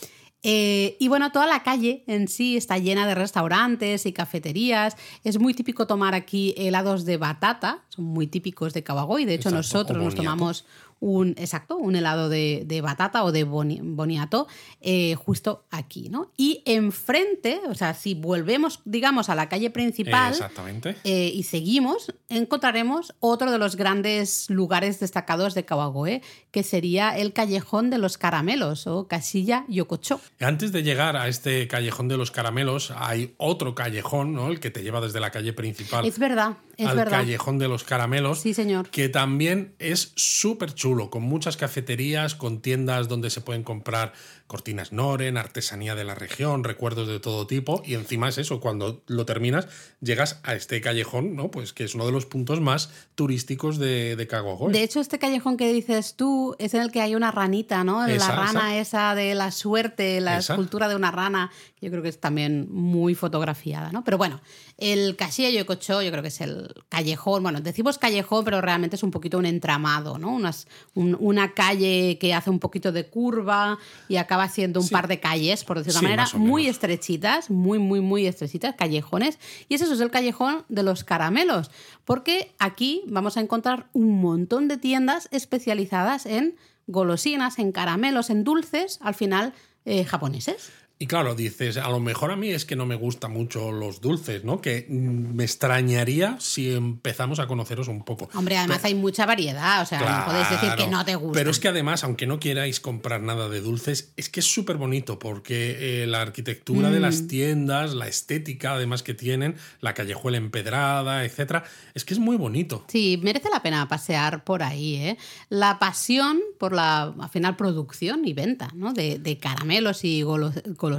[0.43, 4.97] Eh, y bueno, toda la calle en sí está llena de restaurantes y cafeterías.
[5.23, 9.25] Es muy típico tomar aquí helados de batata, son muy típicos de Kawagoe.
[9.25, 10.65] De hecho, Exacto, nosotros nos tomamos
[11.03, 14.47] un, exacto, un helado de, de batata o de boni- boniato
[14.81, 16.31] eh, justo aquí, ¿no?
[16.37, 20.95] Y enfrente, o sea, si volvemos, digamos, a la calle principal, Exactamente.
[21.03, 27.33] eh, y seguimos, encontraremos otro de los grandes lugares destacados de Kawagoe, que sería el
[27.33, 30.21] Callejón de los Caramelos o Casilla Yokocho.
[30.39, 34.49] Antes de llegar a este callejón de los caramelos, hay otro callejón, ¿no?
[34.51, 37.19] El que te lleva desde la calle principal Es verdad, es al verdad.
[37.19, 38.39] callejón de los caramelos.
[38.41, 38.89] Sí, señor.
[38.91, 44.13] Que también es súper chulo, con muchas cafeterías, con tiendas donde se pueden comprar
[44.53, 47.83] cortinas Noren, artesanía de la región, recuerdos de todo tipo.
[47.87, 49.67] Y encima es eso, cuando lo terminas,
[50.03, 51.51] llegas a este callejón, ¿no?
[51.51, 54.27] Pues que es uno de los puntos más turísticos de, de.
[54.71, 58.05] De hecho, este callejón que dices tú es en el que hay una ranita, ¿no?
[58.07, 59.15] Esa, la rana esa.
[59.15, 60.53] de la suerte, la Esa.
[60.53, 64.05] escultura de una rana Yo creo que es también muy fotografiada, ¿no?
[64.05, 64.41] Pero bueno,
[64.79, 69.03] el Casilla Yococho yo creo que es el callejón, bueno, decimos callejón, pero realmente es
[69.03, 70.31] un poquito un entramado, ¿no?
[70.31, 75.21] Unas, una calle que hace un poquito de curva y acaba siendo un par de
[75.21, 79.39] calles, por decirlo de una manera, muy estrechitas, muy, muy, muy estrechitas, callejones.
[79.69, 81.71] Y ese es el callejón de los caramelos,
[82.05, 88.45] porque aquí vamos a encontrar un montón de tiendas especializadas en golosinas, en caramelos, en
[88.45, 89.53] dulces, al final
[89.85, 90.71] eh, japoneses.
[91.03, 94.01] Y claro, dices, a lo mejor a mí es que no me gustan mucho los
[94.01, 94.61] dulces, ¿no?
[94.61, 98.29] Que me extrañaría si empezamos a conoceros un poco.
[98.35, 101.37] Hombre, además hay mucha variedad, o sea, no podéis decir que no te gusta.
[101.37, 104.77] Pero es que además, aunque no queráis comprar nada de dulces, es que es súper
[104.77, 107.27] bonito porque eh, la arquitectura de las mm.
[107.27, 112.85] tiendas, la estética además que tienen, la callejuela empedrada, etcétera, es que es muy bonito.
[112.87, 115.19] Sí, merece la pena pasear por ahí, ¿eh?
[115.49, 118.93] La pasión por la, al final, producción y venta, ¿no?
[118.93, 120.92] De, de caramelos y golosinas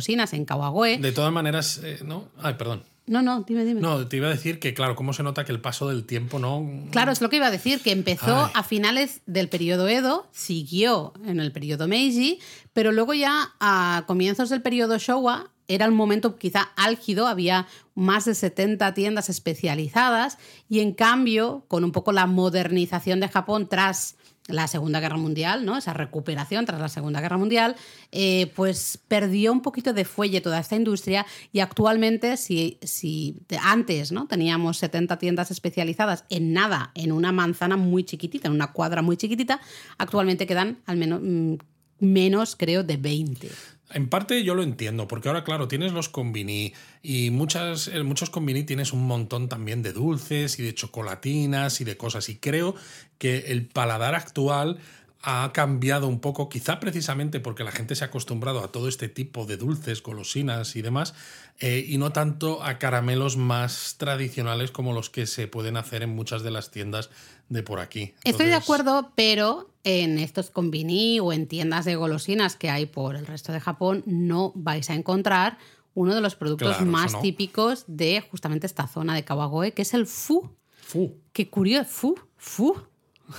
[0.85, 1.01] en.
[1.01, 2.29] De todas maneras, eh, ¿no?
[2.41, 2.83] Ay, perdón.
[3.05, 3.81] No, no, dime, dime.
[3.81, 6.39] No, te iba a decir que, claro, cómo se nota que el paso del tiempo
[6.39, 6.65] no.
[6.91, 11.11] Claro, es lo que iba a decir, que empezó a finales del periodo Edo, siguió
[11.25, 12.39] en el periodo Meiji,
[12.71, 18.25] pero luego ya a comienzos del periodo Showa era el momento quizá álgido, había más
[18.25, 20.37] de 70 tiendas especializadas
[20.69, 24.15] y en cambio, con un poco la modernización de Japón tras
[24.47, 25.77] la Segunda Guerra Mundial, ¿no?
[25.77, 27.75] esa recuperación tras la Segunda Guerra Mundial,
[28.11, 34.11] eh, pues perdió un poquito de fuelle toda esta industria y actualmente, si, si antes
[34.11, 34.27] ¿no?
[34.27, 39.17] teníamos 70 tiendas especializadas en nada, en una manzana muy chiquitita, en una cuadra muy
[39.17, 39.61] chiquitita,
[39.97, 41.55] actualmente quedan al menos mm,
[41.99, 43.49] menos, creo, de 20.
[43.93, 48.63] En parte yo lo entiendo, porque ahora, claro, tienes los combini y muchas, muchos combini
[48.63, 52.27] tienes un montón también de dulces y de chocolatinas y de cosas.
[52.29, 52.75] Y creo
[53.19, 54.79] que el paladar actual
[55.25, 59.07] ha cambiado un poco, quizá precisamente porque la gente se ha acostumbrado a todo este
[59.07, 61.13] tipo de dulces, golosinas y demás,
[61.59, 66.09] eh, y no tanto a caramelos más tradicionales como los que se pueden hacer en
[66.09, 67.09] muchas de las tiendas
[67.53, 68.13] de por aquí.
[68.23, 73.15] Estoy de acuerdo, pero en estos konbini o en tiendas de golosinas que hay por
[73.15, 75.57] el resto de Japón no vais a encontrar
[75.93, 80.07] uno de los productos más típicos de justamente esta zona de Kawagoe, que es el
[80.07, 80.49] fu.
[80.81, 81.15] Fu.
[81.31, 82.75] Qué curioso, fu, fu.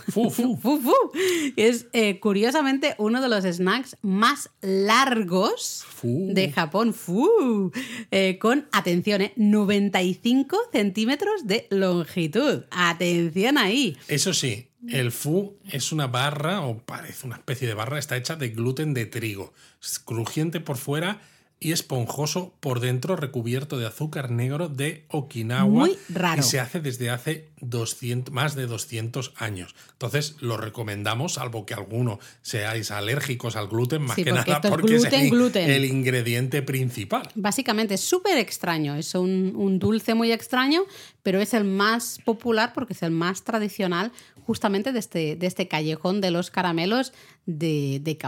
[0.08, 0.56] Fu, fu.
[0.62, 0.94] fu, fu.
[1.56, 6.94] Es eh, curiosamente uno de los snacks más largos de Japón.
[6.94, 7.70] Fu.
[8.10, 12.64] Eh, con, atención, 95 eh, centímetros de longitud.
[12.70, 13.96] Atención ahí.
[14.08, 18.36] Eso sí, el fu es una barra, o parece una especie de barra, está hecha
[18.36, 19.52] de gluten de trigo.
[19.82, 21.20] Es crujiente por fuera
[21.60, 25.70] y esponjoso por dentro, recubierto de azúcar negro de Okinawa.
[25.70, 26.40] Muy raro.
[26.40, 29.74] Y se hace desde hace 200, más de 200 años.
[29.92, 35.04] Entonces lo recomendamos, salvo que alguno seáis alérgicos al gluten, más que nada porque es
[35.04, 37.28] el, ingrediente principal.
[37.34, 40.82] Básicamente es súper extraño, es un, un dulce muy extraño,
[41.22, 44.12] pero es el más popular porque es el más tradicional
[44.46, 47.12] justamente de este, de este callejón de los caramelos
[47.46, 48.18] de, de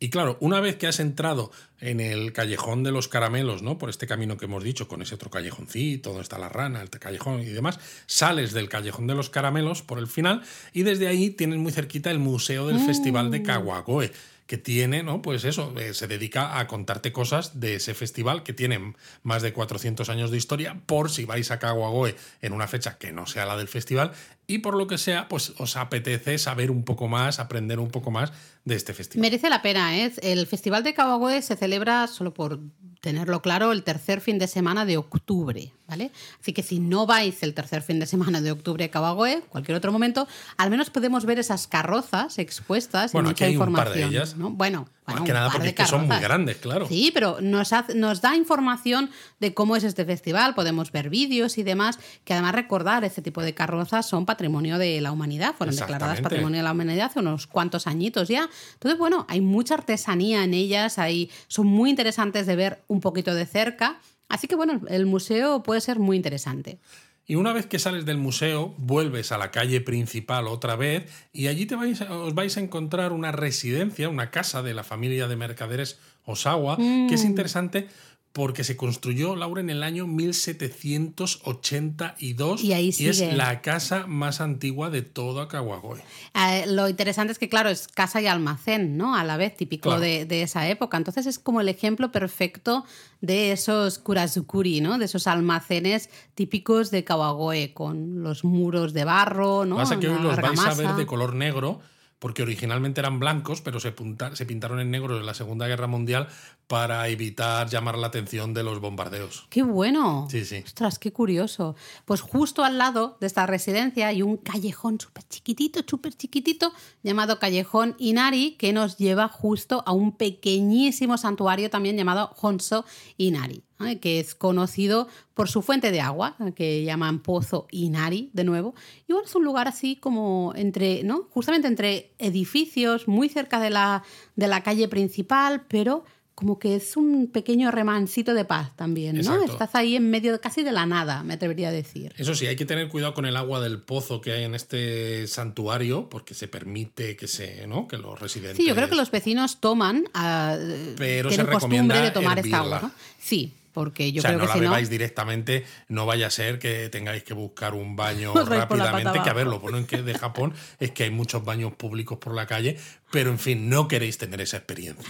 [0.00, 3.76] Y claro, una vez que has entrado en el callejón de los caramelos, ¿no?
[3.76, 6.88] Por este camino que hemos dicho, con ese otro callejoncito, donde está la rana, el
[6.88, 11.30] callejón y demás, sales del callejón de los caramelos por el final y desde ahí
[11.30, 13.42] tienes muy cerquita el Museo del Festival de mm.
[13.44, 14.10] Kawagoe
[14.48, 15.22] que tiene, ¿no?
[15.22, 19.52] Pues eso, eh, se dedica a contarte cosas de ese festival que tiene más de
[19.52, 23.46] 400 años de historia, por si vais a Kawagoe en una fecha que no sea
[23.46, 24.12] la del festival,
[24.46, 28.10] y por lo que sea, pues os apetece saber un poco más, aprender un poco
[28.10, 28.32] más
[28.64, 29.22] de este festival.
[29.22, 30.12] Merece la pena, ¿eh?
[30.22, 32.60] El festival de Kawagoe se celebra solo por
[33.04, 36.10] tenerlo claro, el tercer fin de semana de octubre, ¿vale?
[36.40, 39.76] Así que si no vais el tercer fin de semana de octubre a Kawagoe, cualquier
[39.76, 40.26] otro momento,
[40.56, 44.10] al menos podemos ver esas carrozas expuestas bueno, y mucha información.
[44.38, 44.50] ¿no?
[44.50, 46.88] Bueno, más que nada porque son muy grandes, claro.
[46.88, 51.62] Sí, pero nos, nos da información de cómo es este festival, podemos ver vídeos y
[51.62, 56.20] demás, que además recordar, este tipo de carrozas son patrimonio de la humanidad, fueron declaradas
[56.20, 58.48] patrimonio de la humanidad hace unos cuantos añitos ya.
[58.74, 63.34] Entonces, bueno, hay mucha artesanía en ellas, hay, son muy interesantes de ver un poquito
[63.34, 64.00] de cerca.
[64.28, 66.78] Así que bueno, el museo puede ser muy interesante.
[67.26, 71.46] Y una vez que sales del museo, vuelves a la calle principal otra vez y
[71.46, 75.36] allí te vais, os vais a encontrar una residencia, una casa de la familia de
[75.36, 77.26] mercaderes Osawa, que es mm.
[77.26, 77.88] interesante
[78.34, 84.90] porque se construyó, Laura, en el año 1782 y, ahí es la casa más antigua
[84.90, 86.02] de todo Kawagoe.
[86.34, 89.14] Eh, lo interesante es que, claro, es casa y almacén, ¿no?
[89.14, 90.96] A la vez, típico de, esa época.
[90.96, 92.84] Entonces es como el ejemplo perfecto
[93.20, 94.98] de esos kurazukuri, ¿no?
[94.98, 99.76] De esos almacenes típicos de Kawagoe, con los muros de barro, ¿no?
[99.76, 101.82] Pasa que hoy los vais a ver de color negro
[102.24, 103.94] porque originalmente eran blancos, pero se,
[104.32, 106.28] se pintaron en negro en la Segunda Guerra Mundial
[106.66, 109.46] para evitar llamar la atención de los bombardeos.
[109.50, 110.26] ¡Qué bueno!
[110.30, 110.62] Sí, sí.
[110.64, 111.76] Ostras, qué curioso.
[112.06, 117.38] Pues justo al lado de esta residencia hay un callejón súper chiquitito, súper chiquitito, llamado
[117.38, 122.86] Callejón Inari, que nos lleva justo a un pequeñísimo santuario también llamado Honso
[123.18, 123.64] Inari.
[124.00, 128.74] Que es conocido por su fuente de agua, que llaman Pozo Inari, de nuevo.
[129.08, 131.28] Y bueno, es un lugar así como entre, ¿no?
[131.30, 134.02] Justamente entre edificios, muy cerca de la,
[134.36, 136.04] de la calle principal, pero
[136.34, 139.42] como que es un pequeño remancito de paz también, ¿no?
[139.42, 142.12] Estás ahí en medio casi de la nada, me atrevería a decir.
[142.16, 145.28] Eso sí, hay que tener cuidado con el agua del pozo que hay en este
[145.28, 147.86] santuario, porque se permite que se, ¿no?
[147.86, 148.56] Que los residentes.
[148.56, 152.58] Sí, yo creo que los vecinos toman, uh, pero tienen se costumbre de tomar esta
[152.58, 152.90] agua, ¿no?
[153.20, 156.58] Sí, porque yo o sea, creo no que la bebáis directamente, no vaya a ser
[156.58, 160.14] que tengáis que buscar un baño rápidamente, que a ver, lo bueno en que de
[160.14, 162.78] Japón es que hay muchos baños públicos por la calle,
[163.10, 165.04] pero en fin, no queréis tener esa experiencia.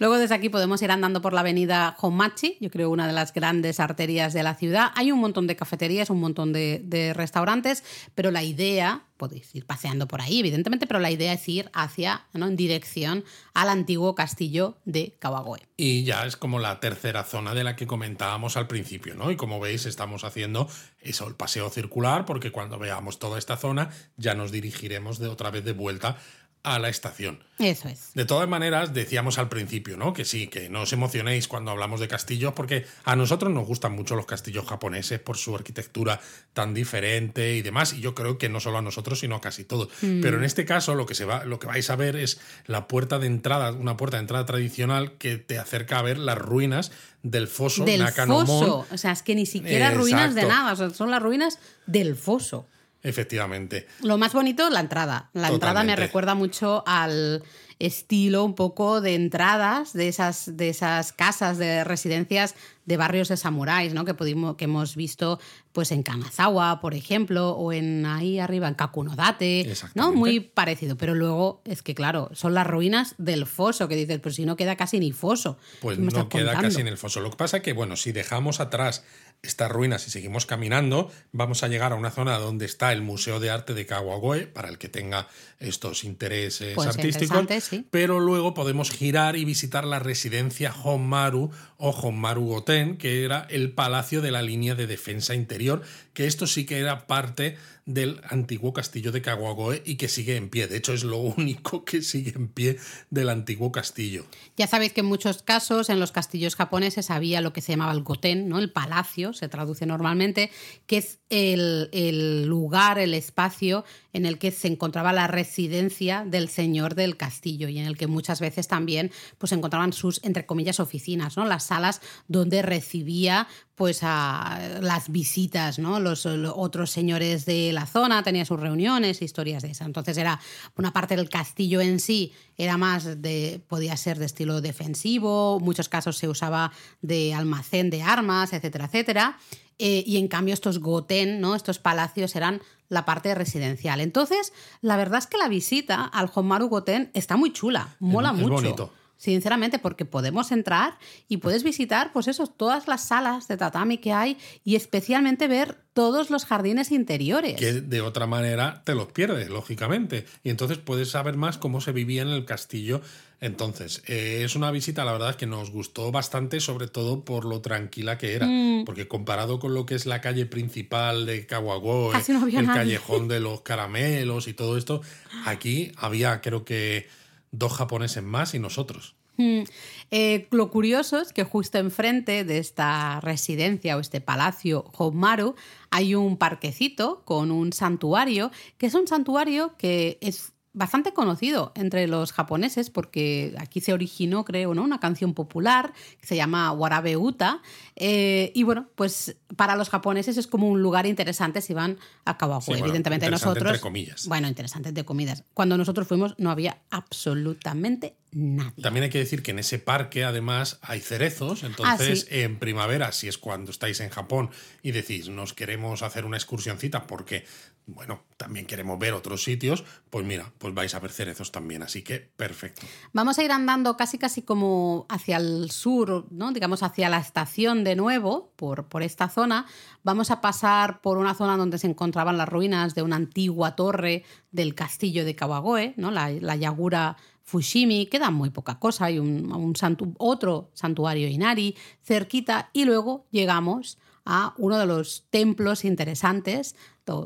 [0.00, 3.34] Luego desde aquí podemos ir andando por la avenida Honmachi, yo creo una de las
[3.34, 4.92] grandes arterias de la ciudad.
[4.94, 7.84] Hay un montón de cafeterías, un montón de, restaurantes,
[8.14, 12.24] pero la idea, podéis ir paseando por ahí, evidentemente, pero la idea es ir hacia,
[12.32, 12.46] ¿no?
[12.46, 15.68] en dirección al antiguo castillo de Kawagoe.
[15.76, 19.30] Y ya es como la tercera zona de la que comentábamos al principio, ¿no?
[19.30, 20.66] Y como veis, estamos haciendo
[21.02, 25.50] eso, el paseo circular, porque cuando veamos toda esta zona ya nos dirigiremos de otra
[25.50, 26.16] vez de vuelta
[26.62, 27.42] a la estación.
[27.58, 28.12] Eso es.
[28.14, 30.12] De todas maneras, decíamos al principio, ¿no?
[30.12, 33.92] Que sí, que no os emocionéis cuando hablamos de castillos, porque a nosotros nos gustan
[33.92, 36.20] mucho los castillos japoneses por su arquitectura
[36.52, 37.92] tan diferente y demás.
[37.92, 39.88] Y yo creo que no solo a nosotros, sino a casi todos.
[40.02, 40.20] Mm.
[40.20, 42.88] Pero en este caso, lo que se va, lo que vais a ver es la
[42.88, 46.92] puerta de entrada, una puerta de entrada tradicional que te acerca a ver las ruinas
[47.22, 48.86] del foso del Foso.
[48.90, 52.66] O sea, es que ni siquiera ruinas de nada, son las ruinas del foso.
[53.02, 53.86] Efectivamente.
[54.02, 55.30] Lo más bonito, la entrada.
[55.32, 57.42] La entrada me recuerda mucho al
[57.80, 63.36] estilo un poco de entradas de esas, de esas casas de residencias de barrios de
[63.36, 64.04] samuráis, ¿no?
[64.04, 65.40] Que, pudimos, que hemos visto
[65.72, 70.12] pues en Kanazawa, por ejemplo, o en ahí arriba, en Kakunodate, ¿no?
[70.12, 70.96] Muy parecido.
[70.96, 74.56] Pero luego es que, claro, son las ruinas del foso, que dices, pues si no
[74.56, 75.56] queda casi ni foso.
[75.80, 77.20] Pues no queda casi en el foso.
[77.20, 79.04] Lo que pasa es que, bueno, si dejamos atrás
[79.42, 83.40] estas ruinas y seguimos caminando, vamos a llegar a una zona donde está el Museo
[83.40, 85.28] de Arte de Kawagoe, para el que tenga
[85.58, 87.46] estos intereses pues artísticos,
[87.90, 93.72] pero luego podemos girar y visitar la residencia Honmaru o Honmaru Goten, que era el
[93.72, 95.82] palacio de la línea de defensa interior,
[96.14, 97.56] que esto sí que era parte
[97.86, 100.66] del antiguo castillo de Kawagoe y que sigue en pie.
[100.66, 102.78] De hecho, es lo único que sigue en pie
[103.10, 104.24] del antiguo castillo.
[104.56, 107.92] Ya sabéis que en muchos casos en los castillos japoneses había lo que se llamaba
[107.92, 108.58] el goten, ¿no?
[108.58, 110.50] el palacio, se traduce normalmente,
[110.86, 116.94] que es el, lugar, el espacio en el que se encontraba la residencia del señor
[116.94, 120.80] del castillo y en el que muchas veces también pues, se encontraban sus, entre comillas,
[120.80, 121.44] oficinas, ¿no?
[121.44, 123.46] las salas donde recibía
[123.80, 126.00] pues a las visitas, ¿no?
[126.00, 129.86] Los, otros señores de la zona, tenía sus reuniones, historias de esas.
[129.86, 130.38] Entonces era
[130.76, 135.64] una parte del castillo en sí, era más de, podía ser de estilo defensivo, en
[135.64, 139.38] muchos casos se usaba de almacén de armas, etcétera, etcétera.
[139.82, 141.54] Eh, y en cambio estos goten, ¿no?
[141.54, 142.60] estos palacios eran
[142.90, 144.00] la parte residencial.
[144.00, 144.52] Entonces,
[144.82, 148.50] la verdad es que la visita al Honmaru Goten está muy chula, mola mucho.
[148.50, 150.98] Bonito sinceramente, porque podemos entrar
[151.28, 155.76] y puedes visitar, pues eso, todas las salas de tatami que hay y especialmente ver
[155.92, 157.56] todos los jardines interiores.
[157.56, 160.24] Que de otra manera te los pierdes, lógicamente.
[160.42, 163.02] Y entonces puedes saber más cómo se vivía en el castillo.
[163.42, 167.60] Entonces, eh, es una visita, la verdad, que nos gustó bastante, sobre todo por lo
[167.60, 168.46] tranquila que era.
[168.46, 168.86] Mm.
[168.86, 172.16] Porque comparado con lo que es la calle principal de Kawagoe,
[172.56, 175.02] el callejón de los caramelos y todo esto,
[175.44, 177.20] aquí había, creo que
[177.52, 179.16] dos japoneses más y nosotros.
[179.36, 179.62] Mm.
[180.10, 185.54] Eh, lo curioso es que justo enfrente de esta residencia o este palacio Honmaru
[185.90, 192.06] hay un parquecito con un santuario, que es un santuario que es bastante conocido entre
[192.06, 194.84] los japoneses porque aquí se originó, creo, ¿no?
[194.84, 197.60] una canción popular que se llama Warabe Uta.
[197.96, 202.38] Eh, y bueno, pues para los japoneses es como un lugar interesante si van a
[202.38, 202.78] Kawagoe.
[202.78, 203.66] Evidentemente nosotros...
[203.66, 204.26] Entre comillas.
[204.26, 205.44] Bueno, interesante entre comillas.
[205.54, 208.82] Cuando nosotros fuimos no había absolutamente nadie.
[208.82, 212.40] También hay que decir que en ese parque además hay cerezos, entonces Ah, sí.
[212.40, 214.50] en primavera, si es cuando estáis en Japón
[214.82, 217.44] y decís nos queremos hacer una excursioncita porque,
[217.86, 222.02] bueno, también queremos ver otros sitios, pues mira, pues vais a ver cerezos también, así
[222.02, 222.86] que perfecto.
[223.12, 226.52] Vamos a ir andando casi casi como hacia el sur, ¿no?
[226.52, 229.66] digamos hacia la estación de nuevo, por, por esta zona.
[230.02, 234.24] Vamos a pasar por una zona donde se encontraban las ruinas de una antigua torre
[234.52, 236.10] del castillo de Kawagoe, ¿no?
[236.10, 237.16] la, la Yagura
[237.50, 239.74] Fushimi, queda muy poca cosa, hay un,
[240.18, 246.76] otro santuario Inari cerquita y luego llegamos a uno de los templos interesantes,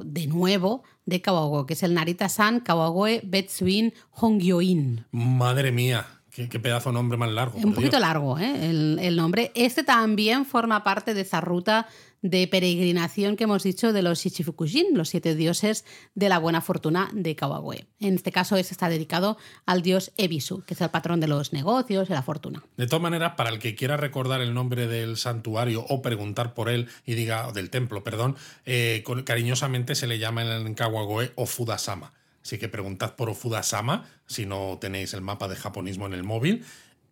[0.04, 5.06] de nuevo, de Kawagoe, que es el Narita-san Kawagoe Betsuin Hongyoin.
[5.12, 7.58] Madre mía, qué, qué pedazo de nombre más largo.
[7.58, 8.00] Un poquito Dios.
[8.00, 8.70] largo ¿eh?
[8.70, 9.52] el, el nombre.
[9.54, 11.86] Este también forma parte de esa ruta
[12.24, 17.10] de peregrinación que hemos dicho de los Shichifukujin, los siete dioses de la buena fortuna
[17.12, 17.86] de Kawagoe.
[18.00, 21.52] En este caso, este está dedicado al dios Ebisu, que es el patrón de los
[21.52, 22.64] negocios y la fortuna.
[22.78, 26.70] De todas maneras, para el que quiera recordar el nombre del santuario o preguntar por
[26.70, 32.14] él y diga, del templo, perdón, eh, cariñosamente se le llama en Kawagoe Ofudasama.
[32.42, 36.64] Así que preguntad por Ofudasama si no tenéis el mapa de japonismo en el móvil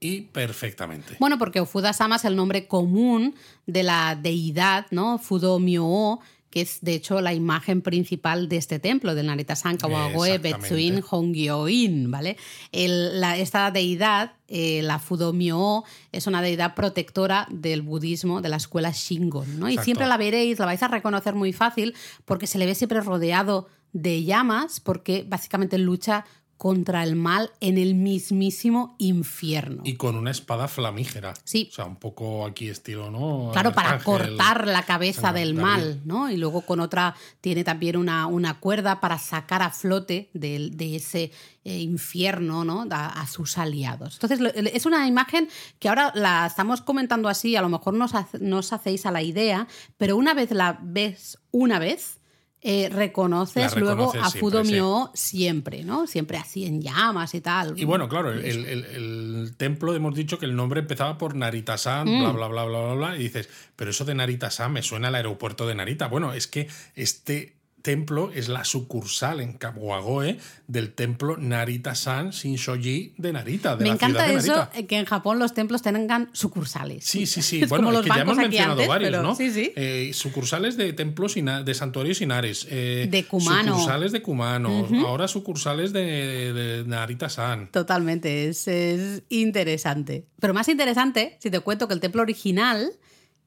[0.03, 1.17] y perfectamente.
[1.21, 3.35] Bueno, porque Ofuda-sama es el nombre común
[3.67, 5.19] de la deidad, ¿no?
[5.19, 6.19] Fudo-myo,
[6.51, 10.37] que es de hecho la imagen principal de este templo, del Narita-san Kawagoe.
[10.39, 12.37] Betsuin Hongyoin, ¿vale?
[12.73, 18.57] El- la- esta deidad, eh, la Fudo-myo, es una deidad protectora del budismo de la
[18.57, 19.69] escuela Shingon, ¿no?
[19.71, 21.95] Y siempre la veréis, la vais a reconocer muy fácil,
[22.27, 26.25] porque se le ve siempre rodeado de llamas, porque básicamente lucha
[26.63, 29.83] contra el mal en el mismísimo infierno.
[29.85, 31.35] Y con una espada flamígera.
[31.43, 31.69] Sí.
[31.73, 33.51] O sea, un poco aquí estilo, ¿no?
[33.53, 36.31] Claro, para cortar la cabeza del mal, ¿no?
[36.31, 40.95] Y luego con otra tiene también una, una cuerda para sacar a flote de, de
[40.95, 41.33] ese
[41.65, 42.87] eh, infierno, ¿no?
[42.93, 44.21] A, a sus aliados.
[44.23, 44.39] Entonces,
[44.73, 45.49] es una imagen
[45.81, 49.05] que ahora la estamos comentando así, a lo mejor no os, hace- no os hacéis
[49.05, 52.21] a la idea, pero una vez la ves una vez,
[52.65, 56.07] eh, reconoces luego a siempre, Fudomio siempre, ¿no?
[56.07, 57.75] Siempre así en llamas y tal.
[57.77, 61.35] Y bueno, claro, el, el- el- el templo hemos dicho que el nombre empezaba por
[61.35, 62.21] Narita-san, Mm.
[62.21, 65.17] bla, bla, bla, bla, bla, bla, y dices, pero eso de Narita-san me suena al
[65.17, 66.07] aeropuerto de Narita.
[66.09, 73.33] Bueno, es que este templo es la sucursal en Kawagoe del templo Narita-san Shinshoji de
[73.33, 74.87] Narita, de Me la encanta ciudad de eso, Narita.
[74.87, 77.05] que en Japón los templos tengan sucursales.
[77.05, 77.63] Sí, sí, sí.
[77.63, 79.35] Es bueno, como es los que ya hemos mencionado antes, varios, pero ¿no?
[79.35, 79.73] sí, sí.
[79.77, 82.67] Eh, sucursales de templos, de santuarios inares.
[82.71, 83.75] eh, De Kumano.
[83.75, 84.89] Sucursales de Kumano.
[85.07, 87.71] Ahora sucursales de, de Narita-san.
[87.71, 90.27] Totalmente, es, es interesante.
[90.41, 92.93] Pero más interesante, si te cuento que el templo original,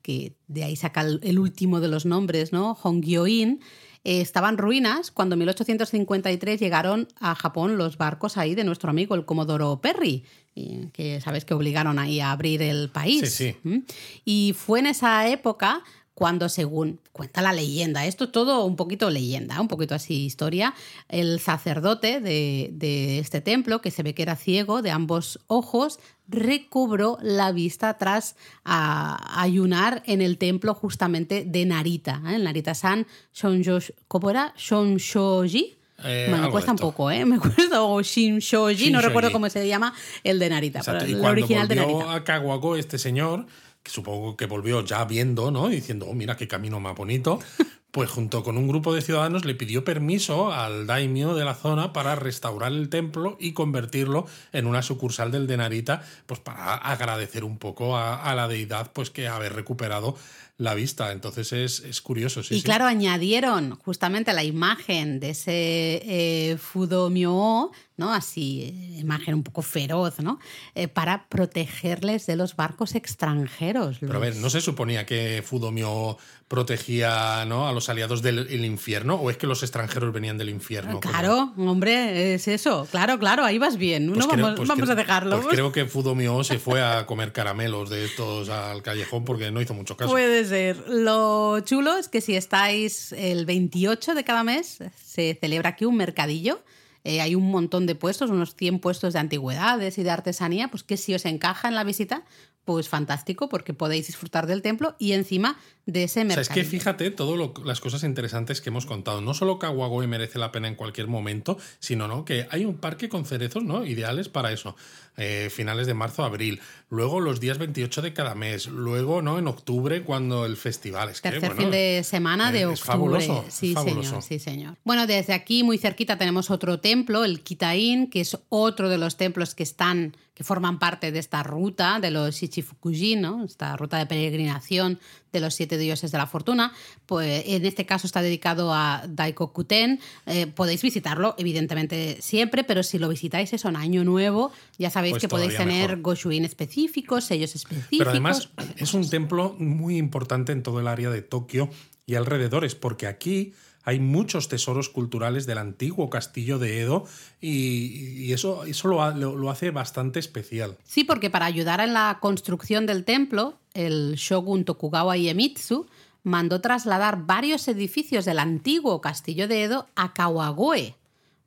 [0.02, 2.74] que de ahí saca el, el último de los nombres, ¿no?
[2.84, 3.60] Hongyoin,
[4.06, 8.92] eh, estaba en ruinas cuando en 1853 llegaron a Japón los barcos ahí de nuestro
[8.92, 13.34] amigo el Comodoro Perry, y que sabes que obligaron ahí a abrir el país.
[13.34, 13.58] Sí, sí.
[13.64, 13.80] ¿Mm?
[14.24, 15.84] Y fue en esa época
[16.16, 20.74] cuando, según cuenta la leyenda, esto es todo un poquito leyenda, un poquito así historia,
[21.10, 26.00] el sacerdote de, de este templo, que se ve que era ciego de ambos ojos,
[26.28, 32.36] recobró la vista tras a- ayunar en el templo justamente de Narita, ¿eh?
[32.36, 33.06] el Narita-san
[33.36, 34.54] Shonjo- ¿cómo era?
[34.58, 35.76] Shonshoji.
[36.04, 37.24] Eh, me algo cuesta de un poco, ¿eh?
[37.26, 39.06] Me cuesta, o Shinshoji, no Shinshoji.
[39.08, 39.94] recuerdo cómo se llama
[40.24, 42.16] el de Narita, pero Y el cuando original de volvió Narita.
[42.16, 43.46] a Kawago este señor,
[43.86, 45.70] que supongo que volvió ya viendo, ¿no?
[45.70, 47.40] Diciendo, oh, mira qué camino más bonito.
[47.96, 51.94] Pues junto con un grupo de ciudadanos le pidió permiso al daimyo de la zona
[51.94, 57.46] para restaurar el templo y convertirlo en una sucursal del de Narita, pues para agradecer
[57.46, 60.18] un poco a, a la deidad pues que haber recuperado
[60.58, 61.12] la vista.
[61.12, 62.56] Entonces es, es curioso, sí.
[62.56, 62.64] y sí.
[62.64, 68.14] claro, añadieron justamente la imagen de ese eh, Fudomyo, ¿no?
[68.14, 70.40] Así, eh, imagen un poco feroz, ¿no?
[70.76, 73.98] Eh, para protegerles de los barcos extranjeros.
[74.00, 76.18] Pero a ver, ¿no se suponía que Fudomio
[76.48, 77.68] protegía ¿no?
[77.68, 79.16] a los aliados del el infierno?
[79.16, 81.00] ¿O es que los extranjeros venían del infierno?
[81.00, 82.88] Claro, hombre, es eso.
[82.92, 84.08] Claro, claro, ahí vas bien.
[84.08, 85.36] Pues no creo- vamos, pues vamos creo- a dejarlo.
[85.42, 89.62] Pues creo que Fudomio se fue a comer caramelos de estos al callejón porque no
[89.62, 90.12] hizo mucho caso.
[90.12, 90.78] Puede ser.
[90.90, 95.98] Lo chulo es que si estáis el 28 de cada mes, se celebra aquí un
[95.98, 96.62] mercadillo.
[97.06, 100.84] Eh, hay un montón de puestos, unos 100 puestos de antigüedades y de artesanía, pues
[100.84, 102.24] que si os encaja en la visita,
[102.66, 106.64] pues fantástico, porque podéis disfrutar del templo y encima de ese O sea, es que
[106.64, 109.22] fíjate todas las cosas interesantes que hemos contado.
[109.22, 112.26] No solo Kawagoe merece la pena en cualquier momento, sino ¿no?
[112.26, 113.86] que hay un parque con cerezos ¿no?
[113.86, 114.76] ideales para eso.
[115.18, 116.60] Eh, finales de marzo, abril.
[116.90, 118.66] Luego los días 28 de cada mes.
[118.66, 119.38] Luego ¿no?
[119.38, 121.10] en octubre cuando el festival.
[121.10, 122.82] Es que, Tercer bueno, fin de semana de eh, octubre.
[122.82, 124.10] es fabuloso, sí, fabuloso.
[124.10, 124.78] señor, sí, señor.
[124.84, 128.98] Bueno, desde aquí, muy cerquita, tenemos otro templo templo, el Kitain, que es otro de
[128.98, 133.46] los templos que están que forman parte de esta ruta de los Shichifukujin, ¿no?
[133.46, 135.00] esta ruta de peregrinación
[135.32, 136.74] de los siete dioses de la fortuna.
[137.06, 140.02] Pues en este caso está dedicado a Daikokuten.
[140.26, 145.14] Eh, podéis visitarlo, evidentemente, siempre, pero si lo visitáis eso en Año Nuevo, ya sabéis
[145.14, 146.02] Pues que podéis tener mejor.
[146.02, 147.98] Goshuin específicos, sellos específicos.
[147.98, 151.70] Pero además es un templo muy importante en todo el área de Tokio
[152.06, 153.54] y alrededores, porque aquí
[153.86, 157.06] hay muchos tesoros culturales del antiguo castillo de Edo
[157.40, 160.78] y, y eso, eso lo, lo hace bastante especial.
[160.84, 165.86] Sí, porque para ayudar en la construcción del templo, el shogun Tokugawa Iemitsu
[166.24, 170.96] mandó trasladar varios edificios del antiguo castillo de Edo a Kawagoe.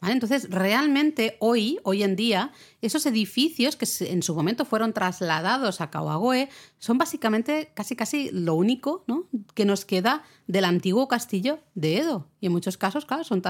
[0.01, 0.15] ¿Vale?
[0.15, 5.91] Entonces, realmente hoy, hoy en día, esos edificios que en su momento fueron trasladados a
[5.91, 9.27] Kawagoe son básicamente casi casi lo único ¿no?
[9.55, 12.29] que nos queda del antiguo castillo de Edo.
[12.41, 13.43] Y en muchos casos, claro, son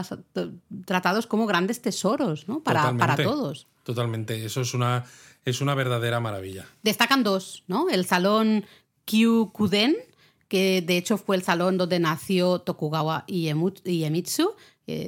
[0.87, 2.61] tratados como grandes tesoros ¿no?
[2.61, 3.67] para, para todos.
[3.83, 5.05] Totalmente, eso es una,
[5.45, 6.67] es una verdadera maravilla.
[6.83, 7.89] Destacan dos, ¿no?
[7.91, 8.65] El salón
[9.05, 9.97] Kyukuden,
[10.49, 14.55] que de hecho fue el salón donde nació Tokugawa Iemitsu.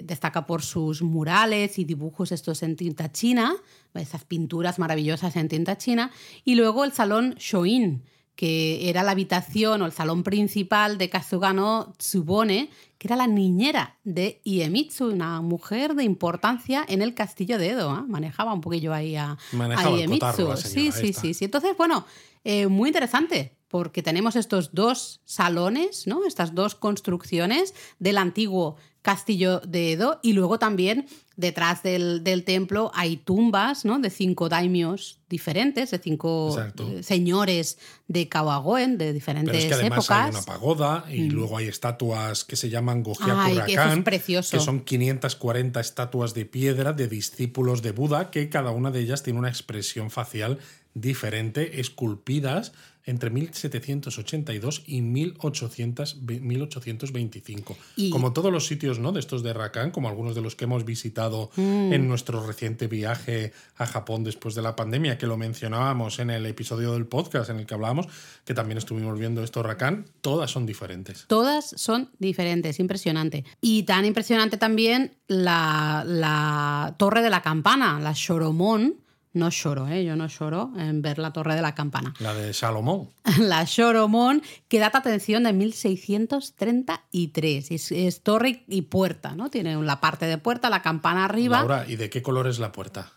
[0.04, 3.56] Destaca por sus murales y dibujos estos en tinta china,
[3.94, 6.10] esas pinturas maravillosas en tinta china.
[6.44, 8.02] Y luego el salón Shoin,
[8.40, 13.98] que era la habitación o el salón principal de Kazugano Tsubone, que era la niñera
[14.04, 17.94] de Iemitsu, una mujer de importancia en el castillo de Edo.
[17.94, 18.02] ¿eh?
[18.08, 21.44] Manejaba un poquillo ahí a, Manejaba a cotarro la sí, sí, sí.
[21.44, 22.06] Entonces, bueno,
[22.44, 26.26] eh, muy interesante, porque tenemos estos dos salones, ¿no?
[26.26, 32.90] Estas dos construcciones del antiguo castillo de Edo y luego también detrás del, del templo
[32.94, 33.98] hay tumbas, ¿no?
[33.98, 36.86] De cinco daimios diferentes, de cinco Exacto.
[36.86, 37.78] eh, señores
[38.08, 40.18] de Kawagoen, de diferentes Pero es que además épocas.
[40.18, 40.24] Mm.
[40.24, 44.56] hay una pagoda y luego hay estatuas que se llaman que es precioso.
[44.56, 49.22] que son 540 estatuas de piedra de discípulos de Buda, que cada una de ellas
[49.22, 50.58] tiene una expresión facial
[50.92, 52.72] diferente, esculpidas
[53.06, 57.76] entre 1782 y 1800 ve- 1825.
[57.96, 59.12] Y- Como todos los sitios ¿no?
[59.12, 61.92] de estos de Rakan, como algunos de los que hemos visitado Mm.
[61.92, 66.46] en nuestro reciente viaje a Japón después de la pandemia, que lo mencionábamos en el
[66.46, 68.06] episodio del podcast en el que hablábamos,
[68.44, 71.24] que también estuvimos viendo esto Rakan, todas son diferentes.
[71.26, 73.44] Todas son diferentes, impresionante.
[73.60, 78.96] Y tan impresionante también la, la torre de la campana, la Shoromon.
[79.32, 80.04] No lloro, ¿eh?
[80.04, 82.12] yo no lloro en ver la torre de la campana.
[82.18, 83.10] La de Salomón.
[83.38, 87.70] La Shoromon, que data atención de 1633.
[87.70, 89.50] Es, es torre y puerta, ¿no?
[89.50, 91.58] Tiene la parte de puerta, la campana arriba.
[91.58, 93.12] Laura, ¿y de qué color es la puerta?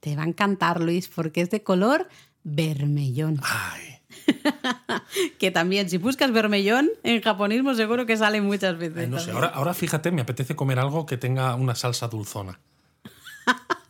[0.00, 2.08] Te va a encantar, Luis, porque es de color
[2.42, 3.40] vermellón.
[3.44, 4.00] Ay,
[5.38, 8.98] Que también, si buscas vermellón, en japonismo seguro que sale muchas veces.
[8.98, 9.30] ay, no sé.
[9.30, 12.58] Ahora, ahora fíjate, me apetece comer algo que tenga una salsa dulzona.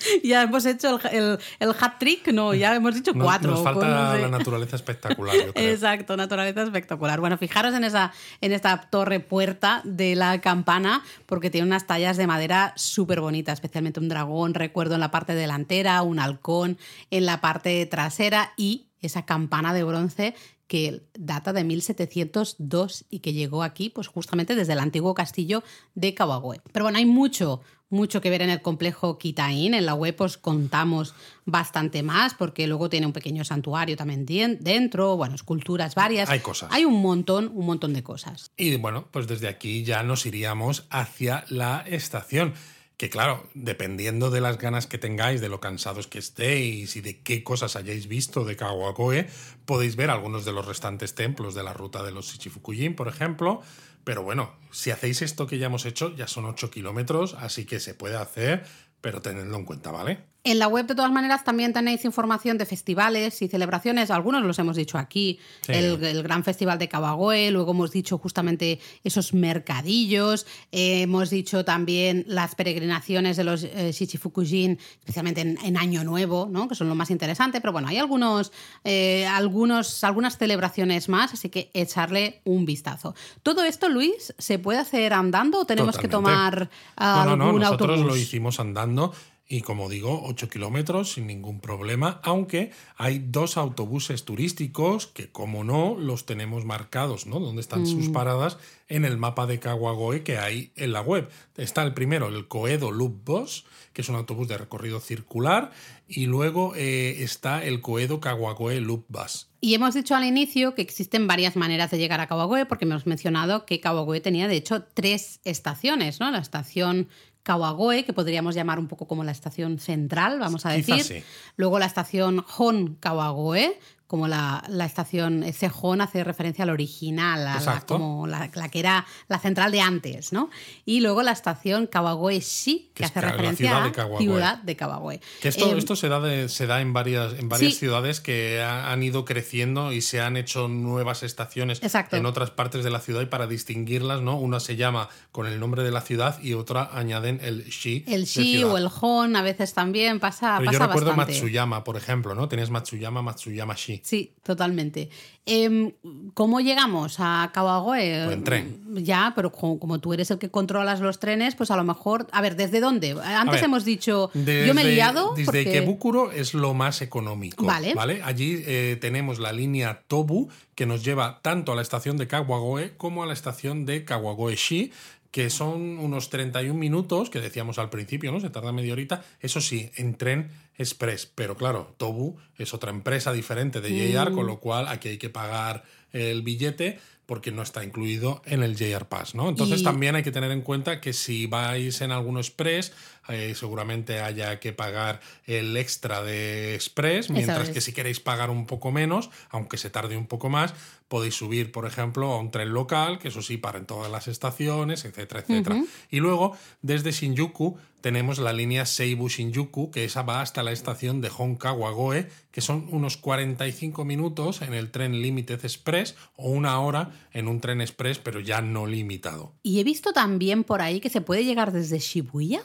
[0.22, 3.50] Ya hemos hecho el, el, el hat trick, no, ya hemos dicho cuatro.
[3.50, 4.22] Nos pues, falta no sé.
[4.22, 5.70] la naturaleza espectacular, yo creo.
[5.72, 7.20] Exacto, naturaleza espectacular.
[7.20, 12.16] Bueno, fijaros en esa en esta torre puerta de la campana, porque tiene unas tallas
[12.16, 16.78] de madera súper bonitas, especialmente un dragón, recuerdo en la parte delantera, un halcón
[17.10, 20.34] en la parte trasera y esa campana de bronce
[20.70, 25.64] que data de 1702 y que llegó aquí pues justamente desde el antiguo castillo
[25.96, 26.60] de Kawagoe.
[26.70, 27.60] Pero bueno, hay mucho,
[27.90, 29.74] mucho que ver en el complejo Kitain.
[29.74, 31.14] En la web os contamos
[31.44, 34.20] bastante más porque luego tiene un pequeño santuario también
[34.60, 36.30] dentro, bueno, esculturas varias.
[36.30, 36.70] Hay cosas.
[36.72, 38.50] Hay un montón, un montón de cosas.
[38.56, 42.54] Y bueno, pues desde aquí ya nos iríamos hacia la estación.
[42.96, 47.22] Que claro, dependiendo de las ganas que tengáis, de lo cansados que estéis y de
[47.22, 49.26] qué cosas hayáis visto de Kawagoe,
[49.64, 53.62] podéis ver algunos de los restantes templos de la ruta de los Shichifukujin, por ejemplo.
[54.04, 57.80] Pero bueno, si hacéis esto que ya hemos hecho, ya son 8 kilómetros, así que
[57.80, 58.64] se puede hacer,
[59.00, 60.24] pero tenedlo en cuenta, ¿vale?
[60.42, 64.10] En la web, de todas maneras, también tenéis información de festivales y celebraciones.
[64.10, 65.38] Algunos los hemos dicho aquí.
[65.60, 65.72] Sí.
[65.72, 70.46] El, el Gran Festival de Kawagoe, luego hemos dicho justamente esos mercadillos.
[70.72, 76.48] eh, hemos dicho también las peregrinaciones de los eh, Shichifukujin, especialmente en, en Año Nuevo,
[76.50, 76.68] ¿no?
[76.68, 77.60] que son lo más interesante.
[77.60, 78.50] Pero bueno, hay algunos,
[78.84, 83.14] eh, algunos, algunas celebraciones más, así que echarle un vistazo.
[83.42, 87.44] ¿Todo esto, Luis, se puede hacer andando o tenemos que tomar ah, No, no, no,
[87.44, 88.12] algún nosotros autobús?
[88.12, 89.12] lo hicimos andando
[89.52, 95.64] y como digo, 8 kilómetros sin ningún problema, aunque hay dos autobuses turísticos que como
[95.64, 97.40] no los tenemos marcados, ¿no?
[97.40, 98.12] Donde están sus Mm.
[98.12, 101.28] paradas en el mapa de Kawagoe que hay en la web.
[101.56, 105.72] Está el primero, el Koedo Loop Bus, que es un autobús de recorrido circular,
[106.06, 109.48] y luego eh, está el Koedo Kawagoe Loop Bus.
[109.60, 113.06] Y hemos dicho al inicio que existen varias maneras de llegar a Kawagoe, porque hemos
[113.06, 116.30] mencionado que Kawagoe tenía, de hecho, tres estaciones, ¿no?
[116.30, 117.08] La estación
[117.50, 121.02] Kawagoe, que podríamos llamar un poco como la estación central, vamos a decir.
[121.02, 121.24] sí.
[121.56, 123.76] Luego la estación Hon Kawagoe,
[124.10, 125.44] como la, la estación,
[125.80, 129.80] Hon hace referencia al original, a la, como la, la que era la central de
[129.80, 130.50] antes, ¿no?
[130.84, 134.18] Y luego la estación Kawagoe-shi, que, Que hace la referencia a Kawagoe.
[134.18, 135.20] ciudad de Kawagoe.
[135.40, 137.78] Que esto, Eh, esto se da, de- se da en varias, en varias Sí.
[137.78, 142.16] ciudades que ha- han ido creciendo y se han hecho nuevas estaciones Exacto.
[142.16, 144.36] en otras partes de la ciudad y para distinguirlas, ¿no?
[144.36, 148.04] Una se llama con el nombre de la ciudad y otra añaden el shi.
[148.08, 151.34] el shi o el hon a veces también pasa, Pero yo pasa recuerdo bastante.
[151.34, 152.48] Matsuyama, por ejemplo, ¿no?
[152.48, 153.99] Tenías Matsuyama, Matsuyama Shi.
[154.02, 155.10] Sí, totalmente.
[155.46, 155.92] Em,
[156.34, 158.24] ¿Cómo llegamos a Kawagoe?
[158.24, 159.04] Pues en tren.
[159.04, 162.26] Ya, pero como, como tú eres el que controlas los trenes, pues a lo mejor.
[162.32, 163.16] A ver, ¿desde dónde?
[163.22, 164.30] Antes ver, hemos dicho.
[164.34, 165.32] yo me he liado.
[165.34, 165.60] Desde porque...
[165.60, 167.64] Ikebukuro es lo más económico.
[167.64, 167.94] Vale.
[168.22, 172.92] Allí eh, tenemos la línea Tobu, que nos lleva tanto a la estación de Kawagoe
[172.96, 174.92] como a la estación de Kawagoe-shi,
[175.30, 178.40] que son unos 31 minutos, que decíamos al principio, ¿no?
[178.40, 179.22] Se tarda media horita.
[179.40, 181.26] Eso sí, en tren express.
[181.26, 185.30] Pero claro, Tobu es otra empresa diferente de JR, con lo cual aquí hay que
[185.30, 189.48] pagar el billete porque no está incluido en el JR Pass, ¿no?
[189.48, 192.92] Entonces Y- también hay que tener en cuenta que si vais en alguno express,
[193.28, 197.70] eh, seguramente haya que pagar el extra de express, mientras es.
[197.74, 200.74] que si queréis pagar un poco menos, aunque se tarde un poco más,
[201.10, 204.28] podéis subir, por ejemplo, a un tren local, que eso sí, para en todas las
[204.28, 205.82] estaciones, etcétera, etcétera.
[206.08, 211.20] Y luego, desde Shinjuku, tenemos la línea Seibu Shinjuku, que esa va hasta la estación
[211.20, 217.10] de Honkawagoe, que son unos 45 minutos en el tren Limited Express o una hora
[217.32, 219.52] en un tren express, pero ya no limitado.
[219.64, 222.62] Y he visto también por ahí que se puede llegar desde Shibuya.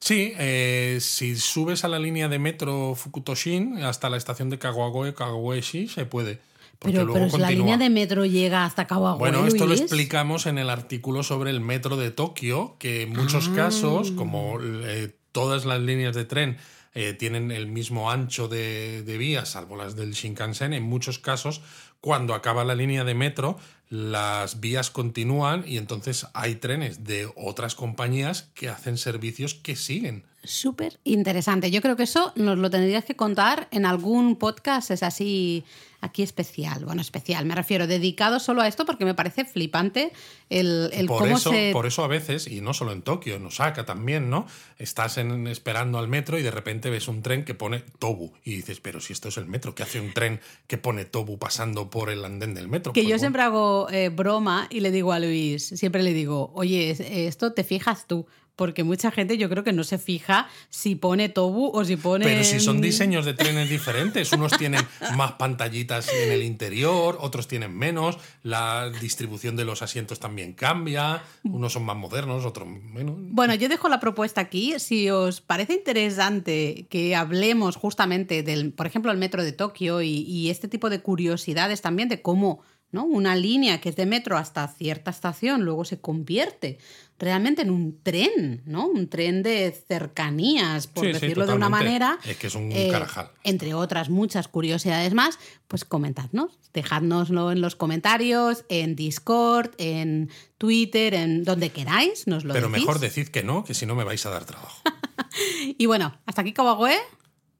[0.00, 5.14] Sí, eh, si subes a la línea de metro Fukutoshin hasta la estación de Kawagoe,
[5.14, 6.40] Kawagoe-shi, se puede.
[6.84, 9.18] Porque Pero, luego pero si la línea de metro llega hasta Kawagoe.
[9.18, 13.48] Bueno, esto lo explicamos en el artículo sobre el metro de Tokio, que en muchos
[13.48, 16.58] casos, como eh, todas las líneas de tren
[16.92, 21.62] eh, tienen el mismo ancho de, de vías, salvo las del Shinkansen, en muchos casos,
[22.02, 23.56] cuando acaba la línea de metro,
[23.88, 30.24] las vías continúan y entonces hay trenes de otras compañías que hacen servicios que siguen.
[30.42, 31.70] Súper interesante.
[31.70, 35.64] Yo creo que eso nos lo tendrías que contar en algún podcast, es así
[36.04, 36.84] aquí especial.
[36.84, 40.12] Bueno, especial, me refiero, dedicado solo a esto porque me parece flipante
[40.50, 41.70] el, el por, cómo eso, se...
[41.72, 44.46] por eso a veces, y no solo en Tokio, en Osaka también, ¿no?
[44.78, 48.54] Estás en- esperando al metro y de repente ves un tren que pone Tobu y
[48.56, 51.90] dices, pero si esto es el metro, ¿qué hace un tren que pone Tobu pasando
[51.90, 52.92] por el andén del metro?
[52.92, 56.12] Que Pues yo bueno, siempre hago eh, broma y le digo a Luis, siempre le
[56.12, 58.26] digo, oye, es- esto te fijas tú,
[58.56, 62.24] porque mucha gente yo creo que no se fija si pone Tobu o si pone...
[62.24, 64.80] Pero si son diseños de trenes diferentes, unos tienen
[65.16, 71.22] más pantallitas en el interior, otros tienen menos, la distribución de los asientos también cambia,
[71.42, 73.16] unos son más modernos, otros menos.
[73.18, 74.74] Bueno, yo dejo la propuesta aquí.
[74.78, 80.20] Si os parece interesante que hablemos justamente del, por ejemplo, el metro de Tokio y,
[80.20, 82.62] y este tipo de curiosidades también de cómo
[82.94, 83.04] ¿no?
[83.04, 86.78] una línea que es de metro hasta cierta estación luego se convierte
[87.18, 88.86] realmente en un tren, ¿no?
[88.86, 92.18] Un tren de cercanías, por Sí, sí, decirlo de una manera.
[92.24, 93.30] Es que es un Eh, carajal.
[93.44, 95.38] Entre otras muchas curiosidades más,
[95.68, 102.52] pues comentadnos, dejádnoslo en los comentarios, en Discord, en Twitter, en donde queráis, nos lo
[102.52, 102.80] Pero decís.
[102.86, 104.80] mejor decid que no, que si no me vais a dar trabajo.
[105.78, 106.96] Y bueno, hasta aquí Kawagoe.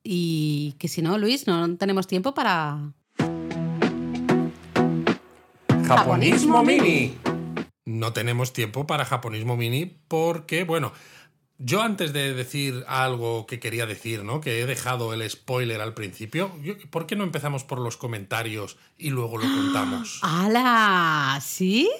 [0.04, 2.92] Y que si no, Luis, no tenemos tiempo para.
[5.86, 7.14] Japonismo Mini.
[7.86, 10.92] No tenemos tiempo para japonismo mini porque, bueno,
[11.58, 14.40] yo antes de decir algo que quería decir, ¿no?
[14.40, 16.50] Que he dejado el spoiler al principio,
[16.90, 20.20] ¿por qué no empezamos por los comentarios y luego lo contamos?
[20.22, 21.38] ¡Hala!
[21.42, 21.90] ¿Sí?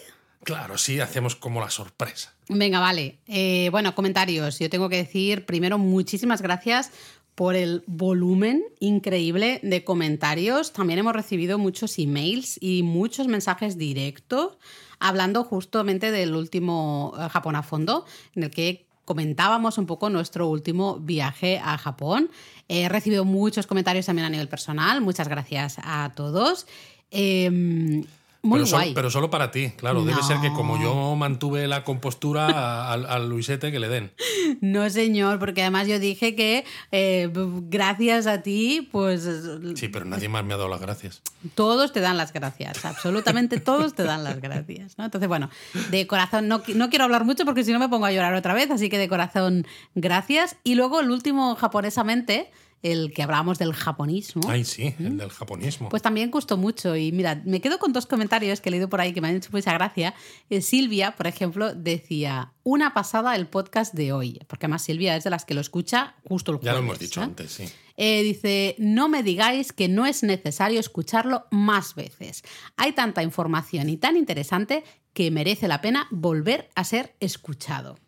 [0.42, 2.34] Claro, sí, hacemos como la sorpresa.
[2.48, 3.18] Venga, vale.
[3.26, 4.58] Eh, bueno, comentarios.
[4.58, 6.90] Yo tengo que decir primero muchísimas gracias
[7.34, 10.72] por el volumen increíble de comentarios.
[10.72, 14.58] También hemos recibido muchos emails y muchos mensajes directos
[15.04, 20.48] hablando justamente del último eh, Japón a fondo, en el que comentábamos un poco nuestro
[20.48, 22.30] último viaje a Japón.
[22.68, 25.02] He recibido muchos comentarios también a nivel personal.
[25.02, 26.66] Muchas gracias a todos.
[27.10, 28.04] Em,
[28.44, 28.84] muy pero, guay.
[28.84, 30.04] Solo, pero solo para ti, claro.
[30.04, 34.12] Debe ser que como yo mantuve la compostura al, al Luisete que le den.
[34.60, 37.28] No, señor, porque además yo dije que eh,
[37.68, 39.28] gracias a ti, pues
[39.74, 41.22] Sí, pero nadie más me ha dado las gracias.
[41.54, 44.98] todos te dan las gracias, absolutamente todos te dan las gracias.
[44.98, 45.04] ¿no?
[45.06, 45.50] Entonces, bueno,
[45.90, 48.54] de corazón, no, no quiero hablar mucho porque si no me pongo a llorar otra
[48.54, 50.56] vez, así que de corazón, gracias.
[50.64, 52.50] Y luego el último japonesamente,
[52.82, 54.42] el que hablábamos del japonismo.
[54.48, 55.88] Ay, sí, el del japonismo.
[55.88, 56.96] Pues también gustó mucho.
[56.96, 59.36] Y mira, me quedo con dos comentarios que he leído por ahí que me han
[59.36, 60.14] hecho mucha gracia.
[60.50, 64.40] Eh, Silvia, por ejemplo, decía, una pasada el podcast de hoy.
[64.46, 66.66] Porque además Silvia es de las que lo escucha justo el jueves.
[66.66, 67.24] ya lo hemos dicho ¿eh?
[67.24, 67.64] antes, sí.
[67.96, 72.42] Eh, dice, no me digáis que no es necesario escucharlo más veces.
[72.76, 77.98] Hay tanta información y tan interesante que merece la pena volver a ser escuchado.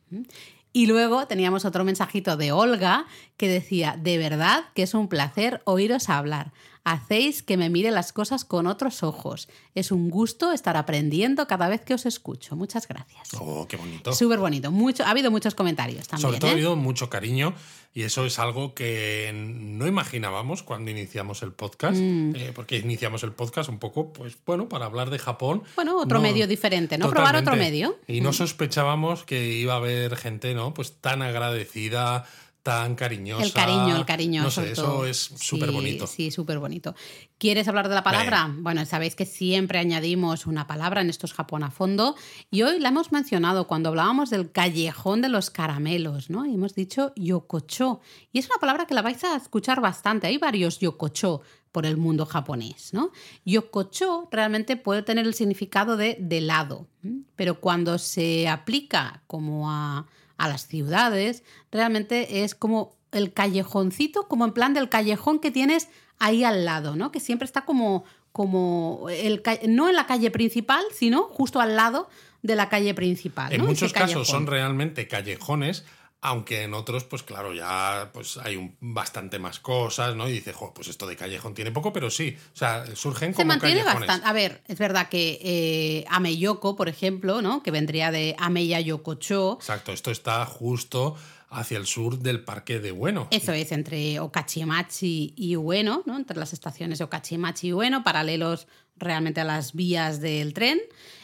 [0.76, 3.06] Y luego teníamos otro mensajito de Olga
[3.38, 6.52] que decía, de verdad que es un placer oíros hablar.
[6.88, 9.48] Hacéis que me mire las cosas con otros ojos.
[9.74, 12.54] Es un gusto estar aprendiendo cada vez que os escucho.
[12.54, 13.30] Muchas gracias.
[13.40, 14.12] Oh, qué bonito.
[14.12, 14.70] Súper bonito.
[14.70, 16.22] Mucho, ha habido muchos comentarios también.
[16.28, 16.52] Sobre todo ¿eh?
[16.52, 17.54] ha habido mucho cariño
[17.92, 22.36] y eso es algo que no imaginábamos cuando iniciamos el podcast, Mm.
[22.36, 25.64] eh, porque iniciamos el podcast un poco, pues bueno, para hablar de Japón.
[25.74, 27.10] Bueno, otro No, medio diferente, ¿no?
[27.10, 27.98] Probar otro medio.
[28.06, 28.12] Mm.
[28.12, 30.72] Y no sospechábamos que iba a haber gente, ¿no?
[30.72, 32.26] Pues tan agradecida,
[32.66, 33.44] tan cariñosa.
[33.44, 34.42] El cariño, el cariño.
[34.42, 36.08] No sé, eso es súper bonito.
[36.08, 36.96] Sí, sí, súper bonito.
[37.38, 38.52] ¿Quieres hablar de la palabra?
[38.58, 42.16] Bueno, sabéis que siempre añadimos una palabra en estos Japón a fondo
[42.50, 46.44] y hoy la hemos mencionado cuando hablábamos del callejón de los caramelos, ¿no?
[46.44, 48.00] Y hemos dicho yokocho.
[48.32, 50.26] Y es una palabra que la vais a escuchar bastante.
[50.26, 53.12] Hay varios yokocho por el mundo japonés, ¿no?
[53.44, 56.88] Yokocho realmente puede tener el significado de de lado,
[57.36, 64.44] pero cuando se aplica como a, a las ciudades, realmente es como el callejoncito, como
[64.44, 67.12] en plan del callejón que tienes ahí al lado, ¿no?
[67.12, 72.08] Que siempre está como, como el, no en la calle principal, sino justo al lado
[72.42, 73.52] de la calle principal.
[73.52, 73.66] En ¿no?
[73.66, 75.84] muchos casos son realmente callejones,
[76.28, 80.28] aunque en otros, pues claro, ya pues hay un- bastante más cosas, ¿no?
[80.28, 83.36] Y dice, jo, pues esto de callejón tiene poco, pero sí, o sea, surgen Se
[83.36, 84.08] como mantiene callejones.
[84.08, 84.28] bastante.
[84.28, 87.62] A ver, es verdad que eh, Ameyoko, por ejemplo, ¿no?
[87.62, 89.54] Que vendría de Ameya Yokocho.
[89.60, 91.16] Exacto, esto está justo
[91.48, 93.28] hacia el sur del parque de Bueno.
[93.30, 96.16] Eso es, entre Okachimachi y Ueno, ¿no?
[96.16, 98.66] entre las estaciones de Okachimachi y Ueno, paralelos
[98.96, 100.80] realmente a las vías del tren.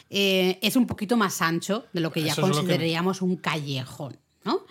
[0.09, 4.17] Eh, es un poquito más ancho de lo que ya Eso que- consideraríamos un callejón,
[4.45, 4.61] ¿no?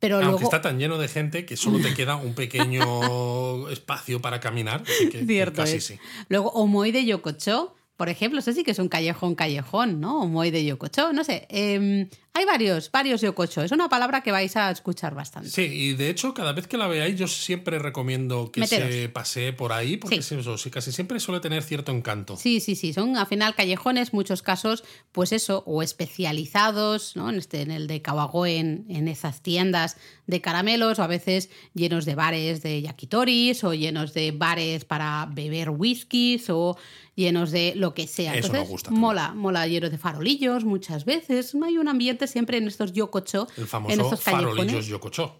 [0.00, 0.44] Pero Aunque luego...
[0.44, 4.82] está tan lleno de gente que solo te queda un pequeño espacio para caminar.
[4.82, 5.84] así que- que Cierto casi es.
[5.84, 5.98] sí.
[6.28, 10.22] Luego, Omoi de Yokocho, por ejemplo, eso sí que es un callejón, callejón, ¿no?
[10.22, 11.46] Omoi de Yokocho, no sé.
[11.50, 13.62] eh, hay varios, varios Yokocho.
[13.62, 15.50] Es una palabra que vais a escuchar bastante.
[15.50, 18.92] Sí, y de hecho, cada vez que la veáis, yo siempre recomiendo que Meteros.
[18.92, 20.34] se pasee por ahí, porque Sí.
[20.36, 22.36] es eso, sí, casi siempre suele tener cierto encanto.
[22.36, 27.30] Sí, sí, sí, son al final callejones, muchos casos, pues eso, o especializados, ¿no?
[27.30, 31.50] En, este, en el de Kawagoe, en, en esas tiendas de caramelos, o a veces
[31.74, 36.76] llenos de bares de yakitoris, o llenos de bares para beber whiskies, o
[37.16, 38.32] llenos de lo que sea.
[38.32, 39.00] Eso nos Entonces, gusta también.
[39.00, 41.54] mola, mola llenos de farolillos muchas veces.
[41.62, 44.54] Hay un ambiente siempre en estos yokocho, El en famoso estos callejones.
[44.56, 45.36] farolillos yococho.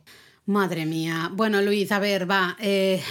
[0.46, 1.30] Madre mía.
[1.32, 2.56] Bueno, Luis, a ver, va.
[2.60, 3.02] eh,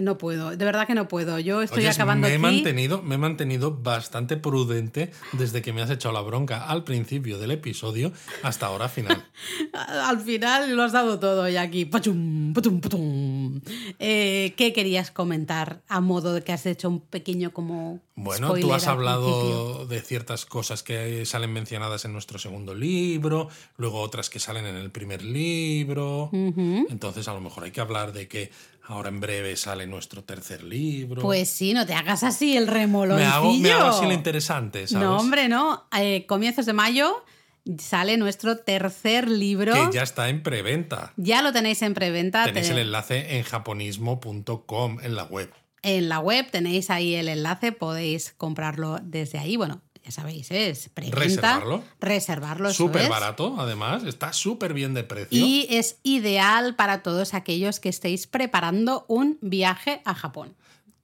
[0.00, 1.38] no puedo, de verdad que no puedo.
[1.38, 2.42] Yo estoy acabando me he, aquí.
[2.42, 7.38] mantenido, me he mantenido bastante prudente desde que me has echado la bronca al principio
[7.38, 9.24] del episodio hasta ahora final.
[9.72, 11.84] Al final lo has dado todo y aquí.
[11.84, 12.54] Pachum.
[13.98, 18.00] Eh, ¿Qué querías comentar a modo de que has hecho un pequeño como.
[18.16, 24.00] Bueno, tú has hablado de ciertas cosas que salen mencionadas en nuestro segundo libro, luego
[24.00, 26.30] otras que salen en el primer libro.
[26.32, 28.50] Entonces, a lo mejor hay que hablar de que
[28.86, 31.22] ahora en breve sale nuestro tercer libro.
[31.22, 33.28] Pues sí, no te hagas así el remoloncillo.
[33.28, 35.06] me hago, me hago así lo interesante, ¿sabes?
[35.06, 35.84] No, hombre, no.
[35.98, 37.24] Eh, comienzos de mayo
[37.78, 39.72] sale nuestro tercer libro.
[39.72, 41.12] Que ya está en preventa.
[41.16, 42.44] Ya lo tenéis en preventa.
[42.44, 45.50] Tenéis Te- el enlace en japonismo.com en la web.
[45.82, 49.56] En la web tenéis ahí el enlace, podéis comprarlo desde ahí.
[49.56, 50.70] Bueno, ya sabéis, ¿eh?
[50.70, 50.90] es.
[50.94, 51.82] Reservarlo.
[51.98, 52.72] Reservarlo.
[52.72, 54.04] Súper barato, además.
[54.04, 55.44] Está súper bien de precio.
[55.44, 60.54] Y es ideal para todos aquellos que estéis preparando un viaje a Japón.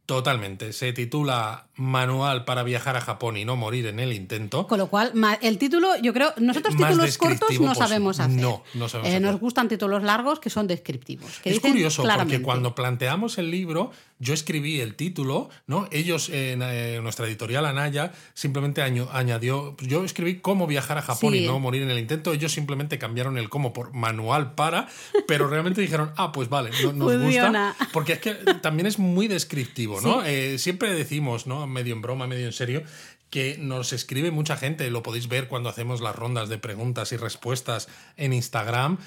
[0.04, 0.72] Totalmente.
[0.72, 4.66] Se titula Manual para viajar a Japón y no morir en el intento.
[4.66, 8.38] Con lo cual, el título, yo creo, nosotros Más títulos cortos no sabemos hacer.
[8.38, 9.22] No, no sabemos Eh, hacer.
[9.22, 11.38] Nos gustan títulos largos que son descriptivos.
[11.42, 12.34] que Es curioso claramente.
[12.34, 15.88] porque cuando planteamos el libro, yo escribí el título, ¿no?
[15.90, 19.74] Ellos, en eh, nuestra editorial Anaya, simplemente año- añadió.
[19.80, 21.44] Yo escribí cómo viajar a Japón Sí.
[21.44, 22.34] y no morir en el intento.
[22.34, 24.86] Ellos simplemente cambiaron el cómo por manual para,
[25.26, 27.68] pero realmente dijeron, ah, pues vale, no- nos Funciona.
[27.78, 27.88] gusta.
[27.94, 30.22] Porque es que también es muy descriptivo, ¿no?
[30.24, 31.69] Eh, siempre decimos, ¿no?
[31.70, 32.82] Medio en broma, medio en serio,
[33.30, 37.16] que nos escribe mucha gente, lo podéis ver cuando hacemos las rondas de preguntas y
[37.16, 38.98] respuestas en Instagram,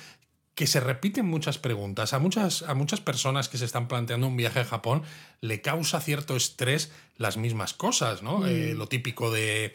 [0.55, 2.14] que se repiten muchas preguntas.
[2.14, 5.03] A muchas, a muchas personas que se están planteando un viaje a Japón
[5.41, 8.45] le causa cierto estrés las mismas cosas, ¿no?
[8.45, 9.74] Eh, lo típico de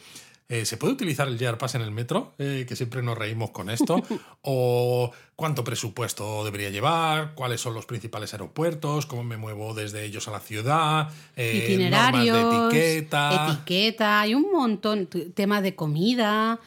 [0.51, 2.33] eh, ¿se puede utilizar el JR Pass en el metro?
[2.39, 4.01] Eh, que siempre nos reímos con esto.
[4.41, 7.35] ¿O cuánto presupuesto debería llevar?
[7.35, 9.05] ¿Cuáles son los principales aeropuertos?
[9.05, 11.09] ¿Cómo me muevo desde ellos a la ciudad?
[11.35, 13.51] Eh, Itinerarios, de etiqueta.
[13.51, 15.07] Etiqueta, hay un montón.
[15.35, 16.59] Tema de comida,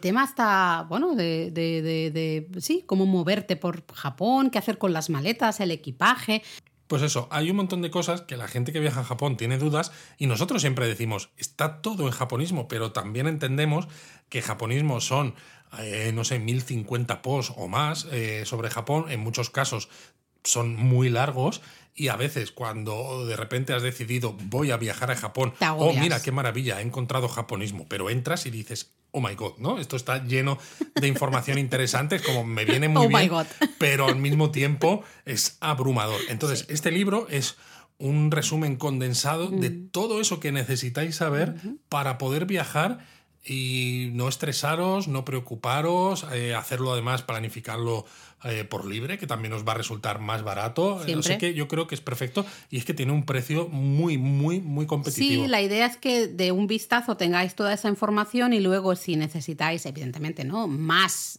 [0.00, 4.92] tema hasta, bueno, de, de, de, de, sí, cómo moverte por Japón, qué hacer con
[4.92, 6.42] las maletas, el equipaje.
[6.86, 9.58] Pues eso, hay un montón de cosas que la gente que viaja a Japón tiene
[9.58, 13.88] dudas y nosotros siempre decimos, está todo en japonismo, pero también entendemos
[14.28, 15.34] que japonismo son,
[15.78, 19.88] eh, no sé, 1050 posts o más eh, sobre Japón, en muchos casos
[20.44, 21.62] son muy largos
[21.94, 26.20] y a veces cuando de repente has decidido voy a viajar a Japón, oh mira
[26.20, 29.78] qué maravilla, he encontrado japonismo, pero entras y dices, oh my god, ¿no?
[29.78, 30.58] Esto está lleno
[30.94, 33.30] de información interesante, como me viene muy oh bien,
[33.78, 36.20] pero al mismo tiempo es abrumador.
[36.28, 37.56] Entonces, este libro es
[37.98, 39.88] un resumen condensado de mm.
[39.90, 41.54] todo eso que necesitáis saber
[41.88, 43.06] para poder viajar
[43.44, 48.06] y no estresaros, no preocuparos, eh, hacerlo además, planificarlo
[48.44, 51.04] eh, por libre, que también os va a resultar más barato.
[51.06, 54.18] Eh, Así que yo creo que es perfecto y es que tiene un precio muy,
[54.18, 55.44] muy, muy competitivo.
[55.44, 59.16] Sí, la idea es que de un vistazo tengáis toda esa información y luego si
[59.16, 60.66] necesitáis, evidentemente, ¿no?
[60.66, 61.38] Más,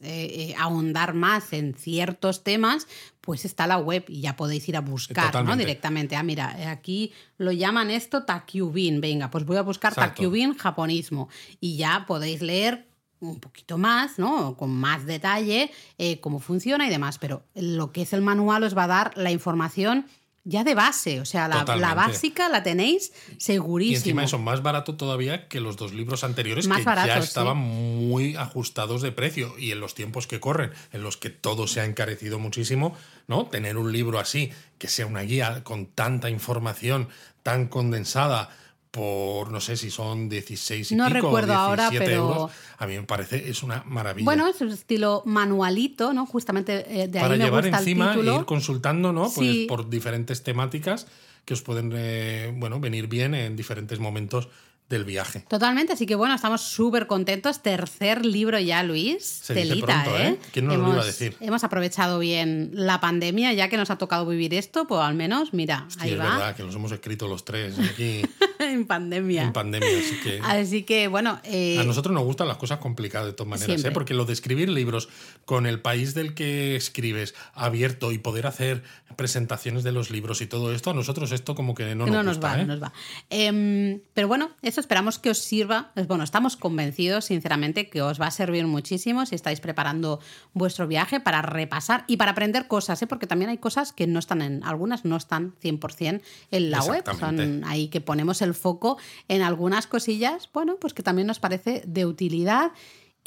[0.58, 2.88] ahondar más en ciertos temas,
[3.26, 5.58] pues está la web y ya podéis ir a buscar ¿no?
[5.58, 6.16] directamente.
[6.16, 9.02] Ah, mira, aquí lo llaman esto Takyubin.
[9.02, 11.28] Venga, pues voy a buscar Takyubin japonismo
[11.60, 12.88] y ya podéis leer
[13.20, 14.56] un poquito más, ¿no?
[14.58, 17.18] Con más detalle, eh, cómo funciona y demás.
[17.18, 20.06] Pero lo que es el manual os va a dar la información
[20.48, 21.64] ya de base, o sea, la,
[21.96, 23.94] básica la tenéis segurísimo.
[23.94, 28.36] Y encima eso, más barato todavía que los dos libros anteriores que ya estaban muy
[28.36, 31.86] ajustados de precio y en los tiempos que corren, en los que todo se ha
[31.86, 32.96] encarecido muchísimo,
[33.28, 33.48] ¿no?
[33.48, 37.10] Tener un libro así, que sea una guía con tanta información
[37.42, 38.56] tan condensada,
[38.96, 42.96] por no sé si son 16 y no pico, recuerdo ahora, pero euros, a mí
[42.96, 44.24] me parece es una maravilla.
[44.24, 46.26] Bueno, es un estilo manualito, ¿no?
[46.26, 49.30] Justamente eh, de ahí Para me llevar gusta encima el e ir consultando, ¿no?
[49.36, 51.08] Pues por diferentes temáticas
[51.44, 54.48] que os pueden eh, bueno, venir bien en diferentes momentos
[54.90, 55.46] del viaje.
[55.48, 57.62] Totalmente, así que bueno, estamos súper contentos.
[57.62, 59.24] Tercer libro ya, Luis.
[59.26, 60.40] Se Telita, pronto, ¿eh?
[60.52, 61.36] ¿Quién nos hemos, lo iba a decir?
[61.40, 65.54] Hemos aprovechado bien la pandemia, ya que nos ha tocado vivir esto, pues al menos,
[65.54, 66.24] mira, ahí es va.
[66.38, 68.22] verdad que los hemos escrito los tres aquí.
[68.60, 69.44] en pandemia.
[69.44, 70.40] En pandemia, así que.
[70.44, 71.40] Así que, bueno.
[71.44, 73.92] Eh, a nosotros nos gustan las cosas complicadas de todas maneras, ¿eh?
[73.92, 75.10] Porque lo de escribir libros
[75.46, 78.84] con el país del que escribes abierto y poder hacer
[79.16, 82.56] presentaciones de los libros y todo esto, a nosotros esto como que no, nos, va.
[82.56, 82.66] ¿eh?
[82.66, 82.94] No nos va.
[83.30, 85.92] Em, pero bueno, eso esperamos que os sirva.
[86.08, 90.20] Bueno, estamos convencidos, sinceramente, que os va a servir muchísimo si estáis preparando
[90.54, 93.08] vuestro viaje para repasar y para aprender cosas, ¿eh?
[93.08, 96.22] porque también hay cosas que no están en, algunas no están 100%
[96.52, 97.06] en la web.
[97.18, 98.98] Son ahí que ponemos el foco
[99.30, 102.74] en algunas cosillas, bueno, pues que también nos parece de utilidad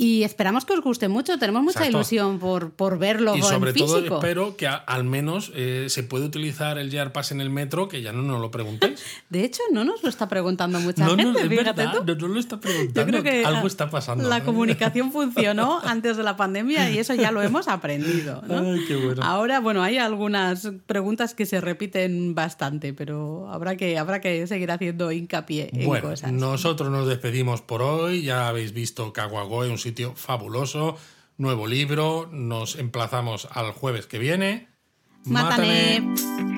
[0.00, 3.34] y esperamos que os guste mucho, tenemos mucha ilusión por, por verlo.
[3.34, 7.40] Y sobre todo espero que al menos eh, se puede utilizar el Jar Pass en
[7.40, 9.02] el metro, que ya no nos lo preguntéis.
[9.28, 12.04] De hecho, no nos lo está preguntando mucha gente, no, fíjate tú.
[12.04, 13.00] No, lo está preguntando.
[13.00, 14.28] Yo creo que algo está pasando.
[14.28, 14.42] La ¿eh?
[14.44, 18.40] comunicación funcionó antes de la pandemia y eso ya lo hemos aprendido.
[18.48, 19.20] Ay, qué bueno.
[19.24, 24.70] Ahora, bueno, hay algunas preguntas que se repiten bastante, pero habrá que, habrá que seguir
[24.70, 26.30] haciendo hincapié en bueno, cosas.
[26.30, 30.98] Nosotros nos despedimos por hoy, ya habéis visto Kawagoe, un sitio fabuloso,
[31.38, 34.68] nuevo libro, nos emplazamos al jueves que viene.
[35.24, 36.57] Mátane.